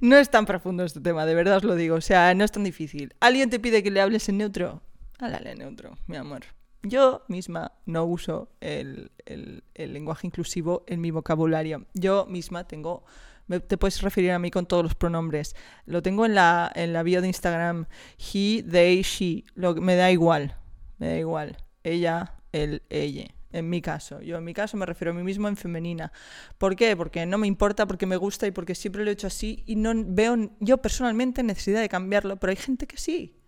no 0.00 0.16
es 0.16 0.30
tan 0.30 0.46
profundo 0.46 0.84
este 0.84 1.00
tema, 1.00 1.26
de 1.26 1.34
verdad 1.34 1.58
os 1.58 1.64
lo 1.64 1.74
digo. 1.74 1.96
O 1.96 2.00
sea, 2.00 2.34
no 2.34 2.44
es 2.44 2.52
tan 2.52 2.64
difícil. 2.64 3.14
¿Alguien 3.20 3.50
te 3.50 3.60
pide 3.60 3.82
que 3.82 3.90
le 3.90 4.00
hables 4.00 4.28
en 4.28 4.38
neutro? 4.38 4.82
Háblale 5.18 5.52
en 5.52 5.58
neutro, 5.58 5.96
mi 6.06 6.16
amor. 6.16 6.42
Yo 6.82 7.24
misma 7.28 7.72
no 7.86 8.04
uso 8.04 8.50
el, 8.60 9.10
lenguaje 9.74 10.26
inclusivo 10.26 10.84
en 10.86 11.00
mi 11.00 11.10
vocabulario. 11.10 11.86
Yo 11.94 12.26
misma 12.26 12.64
tengo 12.64 13.04
te 13.66 13.76
puedes 13.76 14.00
referir 14.00 14.32
a 14.32 14.38
mí 14.38 14.50
con 14.50 14.64
todos 14.64 14.82
los 14.82 14.94
pronombres. 14.94 15.54
Lo 15.84 16.02
tengo 16.02 16.24
en 16.24 16.34
la, 16.34 16.72
en 16.74 16.94
la 16.94 17.02
bio 17.02 17.20
de 17.20 17.28
Instagram. 17.28 17.86
He, 18.16 18.62
they, 18.62 19.02
she. 19.02 19.44
Lo, 19.54 19.74
me 19.74 19.96
da 19.96 20.10
igual. 20.10 20.56
me 20.96 21.08
da 21.08 21.18
igual. 21.18 21.56
Ella, 21.82 22.36
él, 22.52 22.82
ella. 22.88 23.33
En 23.54 23.70
mi 23.70 23.80
caso, 23.80 24.20
yo 24.20 24.36
en 24.36 24.42
mi 24.42 24.52
caso 24.52 24.76
me 24.76 24.84
refiero 24.84 25.12
a 25.12 25.14
mí 25.14 25.22
mismo 25.22 25.46
en 25.46 25.56
femenina. 25.56 26.10
¿Por 26.58 26.74
qué? 26.74 26.96
Porque 26.96 27.24
no 27.24 27.38
me 27.38 27.46
importa, 27.46 27.86
porque 27.86 28.04
me 28.04 28.16
gusta 28.16 28.48
y 28.48 28.50
porque 28.50 28.74
siempre 28.74 29.04
lo 29.04 29.10
he 29.10 29.12
hecho 29.12 29.28
así 29.28 29.62
y 29.64 29.76
no 29.76 29.92
veo 29.94 30.50
yo 30.58 30.78
personalmente 30.78 31.44
necesidad 31.44 31.80
de 31.80 31.88
cambiarlo, 31.88 32.36
pero 32.40 32.50
hay 32.50 32.56
gente 32.56 32.88
que 32.88 32.96
sí. 32.96 33.40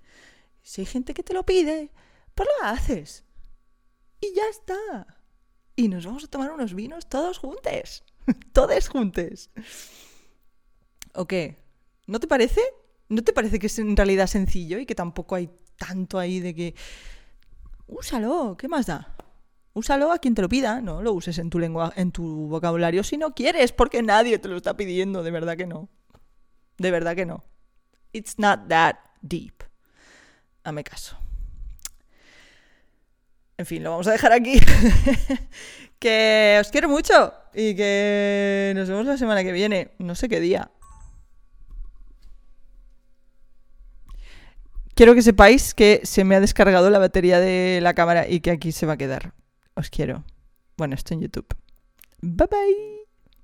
Si 0.63 0.81
hay 0.81 0.87
gente 0.87 1.13
que 1.13 1.25
te 1.25 1.35
lo 1.35 1.45
pide, 1.45 1.91
pues 2.37 2.49
lo 2.49 2.69
haces. 2.69 3.25
Y 4.21 4.33
ya 4.33 4.45
está. 4.49 5.19
Y 5.75 5.89
nos 5.89 6.07
vamos 6.07 6.23
a 6.23 6.29
tomar 6.29 6.53
unos 6.53 6.75
vinos 6.75 7.09
todos 7.09 7.39
juntos. 7.39 8.05
todos 8.53 8.89
juntos. 8.89 9.51
¿O 11.15 11.27
qué? 11.27 11.65
¿No 12.07 12.21
te 12.21 12.29
parece? 12.29 12.61
¿No 13.09 13.23
te 13.23 13.33
parece 13.33 13.59
que 13.59 13.67
es 13.67 13.77
en 13.81 13.97
realidad 13.97 14.29
sencillo 14.29 14.79
y 14.79 14.87
que 14.87 14.95
tampoco 14.95 15.35
hay 15.35 15.51
tanto 15.77 16.21
ahí 16.21 16.39
de 16.39 16.55
que... 16.55 16.75
Úsalo, 17.89 18.57
¿qué 18.57 18.69
más 18.69 18.87
da? 18.87 19.17
Úsalo 19.77 20.11
a 20.11 20.19
quien 20.19 20.35
te 20.35 20.41
lo 20.41 20.49
pida, 20.49 20.81
no 20.81 21.03
lo 21.03 21.13
uses 21.13 21.37
en 21.37 21.51
tu 21.51 21.59
lengua, 21.59 21.93
en 21.97 22.11
tu 22.11 22.49
vocabulario 22.49 23.05
si 23.05 23.19
no 23.19 23.35
quieres, 23.35 23.73
porque 23.73 24.03
nadie 24.03 24.39
te 24.39 24.49
lo 24.49 24.57
está 24.57 24.75
pidiendo, 24.75 25.23
de 25.23 25.31
verdad 25.31 25.55
que 25.55 25.67
no. 25.67 25.91
De 26.79 26.91
verdad 26.91 27.15
que 27.15 27.27
no. 27.27 27.45
It's 28.11 28.39
not 28.39 28.69
that 28.69 28.97
deep. 29.21 29.65
Hazme 30.65 30.83
caso. 30.83 31.19
En 33.59 33.67
fin, 33.67 33.85
lo 33.85 33.91
vamos 33.91 34.07
a 34.07 34.13
dejar 34.13 34.33
aquí. 34.33 34.59
que 35.99 36.57
os 36.59 36.71
quiero 36.71 36.89
mucho 36.89 37.35
y 37.53 37.77
que 37.77 38.73
nos 38.75 38.89
vemos 38.89 39.05
la 39.05 39.19
semana 39.19 39.45
que 39.45 39.53
viene. 39.53 39.91
No 39.99 40.15
sé 40.15 40.31
qué 40.31 40.41
día. 40.41 40.71
Quiero 44.95 45.15
que 45.15 45.21
sepáis 45.21 45.75
que 45.75 46.01
se 46.05 46.25
me 46.25 46.35
ha 46.35 46.41
descargado 46.41 46.89
la 46.89 46.99
batería 46.99 47.41
de 47.41 47.81
la 47.83 47.93
cámara 47.93 48.27
y 48.27 48.41
que 48.41 48.53
aquí 48.53 48.73
se 48.73 48.87
va 48.87 48.95
a 48.95 48.97
quedar. 48.97 49.36
Os 49.77 49.91
quiero. 49.91 50.25
Bueno, 50.77 50.95
esto 50.95 51.15
en 51.15 51.21
YouTube. 51.21 51.55
Bye 52.21 52.49
bye. 52.51 52.96